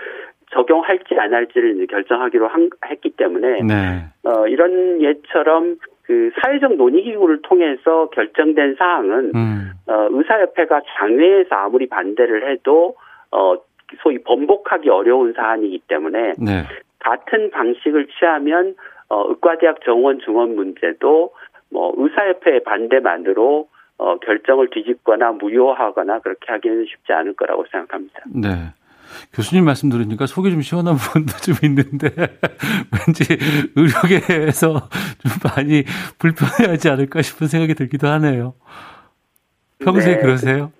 [0.53, 4.07] 적용할지 안 할지를 결정하기로 한, 했기 때문에 네.
[4.22, 9.73] 어, 이런 예처럼 그 사회적 논의기구를 통해서 결정된 사항은 음.
[9.87, 12.97] 어, 의사협회가 장외에서 아무리 반대를 해도
[13.31, 13.57] 어,
[14.03, 16.65] 소위 번복하기 어려운 사안이기 때문에 네.
[16.99, 18.75] 같은 방식을 취하면
[19.09, 21.33] 어, 의과대학 정원 중원 문제도
[21.71, 28.21] 뭐 의사협회의 반대만으로 어, 결정을 뒤집거나 무효하거나 그렇게 하기는 쉽지 않을 거라고 생각합니다.
[28.35, 28.49] 네.
[29.35, 32.09] 교수님 말씀 들으니까 속이 좀 시원한 부분도 좀 있는데
[32.93, 33.25] 왠지
[33.77, 35.85] 의료계에서 좀 많이
[36.19, 38.55] 불편해하지 않을까 싶은 생각이 들기도 하네요.
[39.81, 40.21] 평소에 네.
[40.21, 40.73] 그러세요?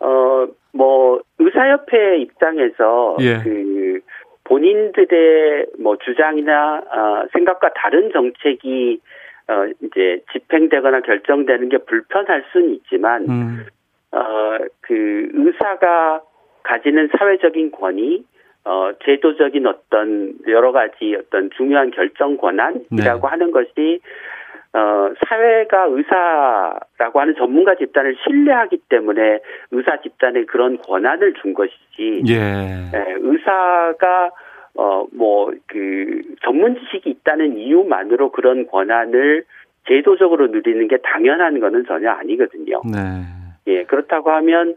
[0.00, 3.40] 어, 뭐, 의사협회 입장에서 예.
[3.42, 4.00] 그
[4.44, 9.00] 본인들의 뭐 주장이나 어, 생각과 다른 정책이
[9.48, 13.66] 어, 이제 집행되거나 결정되는 게 불편할 수는 있지만, 음.
[14.10, 16.20] 어, 그 의사가
[16.66, 18.24] 가지는 사회적인 권위,
[18.64, 23.18] 어, 제도적인 어떤 여러 가지 어떤 중요한 결정 권한이라고 네.
[23.22, 24.00] 하는 것이
[24.72, 29.38] 어, 사회가 의사라고 하는 전문가 집단을 신뢰하기 때문에
[29.70, 32.34] 의사 집단에 그런 권한을 준 것이지, 예.
[32.34, 34.32] 예, 의사가
[34.78, 39.44] 어, 뭐, 그, 전문 지식이 있다는 이유만으로 그런 권한을
[39.88, 42.82] 제도적으로 누리는 게 당연한 거는 전혀 아니거든요.
[42.84, 42.98] 네.
[43.68, 44.74] 예, 그렇다고 하면,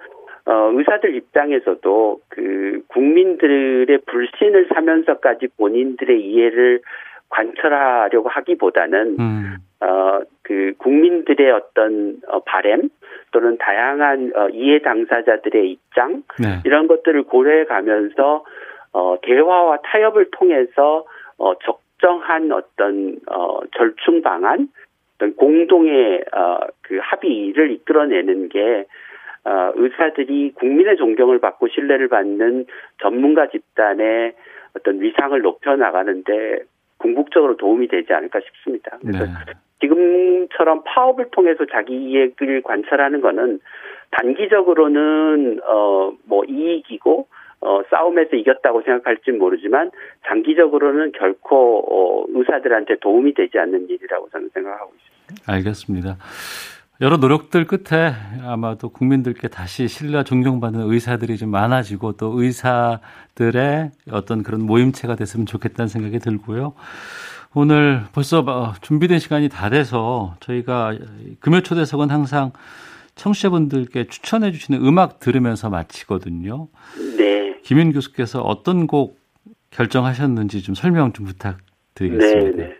[0.50, 6.82] 어, 의사들 입장에서도 그 국민들의 불신을 사면서까지 본인들의 이해를
[7.30, 9.58] 관철하려고 하기보다는, 음.
[9.82, 12.89] 어, 그 국민들의 어떤 어, 바램
[13.32, 16.62] 또는 다양한 어, 이해 당사자들의 입장 네.
[16.66, 18.43] 이런 것들을 고려해 가면서
[18.91, 21.06] 어, 대화와 타협을 통해서
[21.38, 24.70] 어, 적정한 어떤 어, 절충 방안,
[25.16, 28.86] 어떤 공동의 어, 그 합의를 이끌어내는 게 어,
[29.45, 32.65] 의사들이 국민의 존경을 받고 신뢰를 받는
[33.01, 34.33] 전문가 집단의
[34.77, 36.59] 어떤 위상을 높여 나가는데
[36.97, 38.97] 궁극적으로 도움이 되지 않을까 싶습니다.
[39.01, 39.29] 그래서 네.
[39.79, 43.59] 지금처럼 파업을 통해서 자기 이익을 관철하는 거는
[44.11, 47.27] 단기적으로는 어 뭐 이익이고
[47.61, 49.91] 어 싸움에서 이겼다고 생각할지 모르지만
[50.27, 55.53] 장기적으로는 결코 어 의사들한테 도움이 되지 않는 일이라고 저는 생각하고 있습니다.
[55.53, 56.17] 알겠습니다.
[57.02, 64.66] 여러 노력들 끝에 아마도 국민들께 다시 신뢰와 존경받는 의사들이 좀 많아지고 또 의사들의 어떤 그런
[64.66, 66.74] 모임체가 됐으면 좋겠다는 생각이 들고요.
[67.54, 70.97] 오늘 벌써 어, 준비된 시간이 다 돼서 저희가
[71.39, 72.52] 금요 초대석은 항상
[73.16, 76.68] 청취자분들께 추천해 주시는 음악 들으면서 마치거든요.
[77.18, 77.60] 네.
[77.64, 79.18] 김윤 교수께서 어떤 곡
[79.72, 82.58] 결정하셨는지 좀 설명 좀 부탁드리겠습니다.
[82.58, 82.76] 네, 네.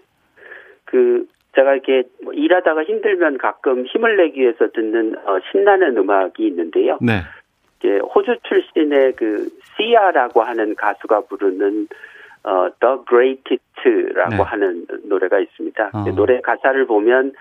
[0.86, 6.98] 그 제가 이렇게 뭐 일하다가 힘들면 가끔 힘을 내기 위해서 듣는 어, 신나는 음악이 있는데요.
[7.02, 7.22] 네.
[7.80, 11.88] 이제 호주 출신의 그 시아라고 하는 가수가 부르는
[12.44, 14.42] 어, The Greatest라고 네.
[14.44, 15.92] 하는 노래가 있습니다.
[15.94, 16.06] 어.
[16.16, 17.34] 노래 가사를 보면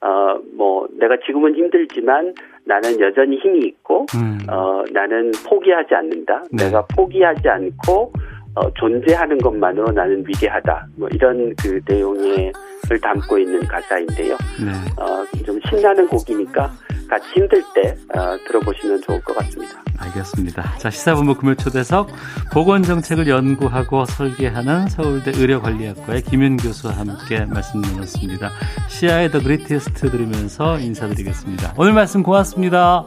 [0.00, 2.34] 어, 뭐 내가 지금은 힘들지만
[2.64, 4.38] 나는 여전히 힘이 있고 음.
[4.48, 6.44] 어, 나는 포기하지 않는다.
[6.52, 6.64] 네.
[6.64, 8.12] 내가 포기하지 않고
[8.58, 10.88] 어, 존재하는 것만으로 나는 위대하다.
[10.96, 12.52] 뭐 이런 그 내용을
[13.00, 14.36] 담고 있는 가사인데요.
[14.60, 14.72] 네.
[15.00, 16.72] 어, 좀 신나는 곡이니까
[17.08, 19.80] 같이 힘들 때 어, 들어보시면 좋을 것 같습니다.
[19.98, 20.78] 알겠습니다.
[20.78, 22.08] 자, 시사본부 금요초대석
[22.52, 28.50] 보건정책을 연구하고 설계하는 서울대 의료관리학과의 김윤 교수와 함께 말씀 나눴습니다.
[28.88, 31.74] Sia의 The Greatest 들으면서 인사드리겠습니다.
[31.76, 33.06] 오늘 말씀 고맙습니다.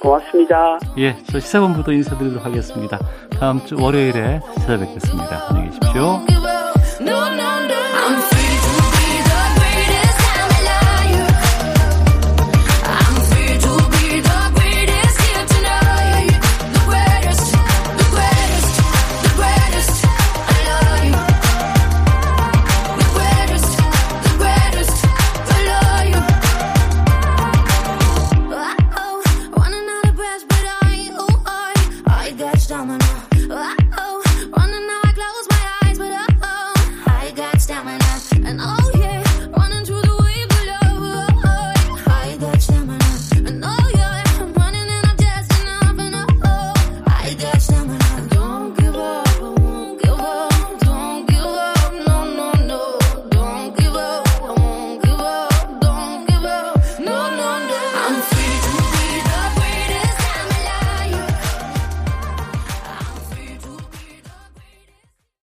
[0.00, 0.78] 고맙습니다.
[0.98, 2.98] 예, 저 시사본부도 인사드리도록 하겠습니다.
[3.38, 5.46] 다음 주 월요일에 찾아뵙겠습니다.
[5.50, 6.20] 안녕히 계십시오.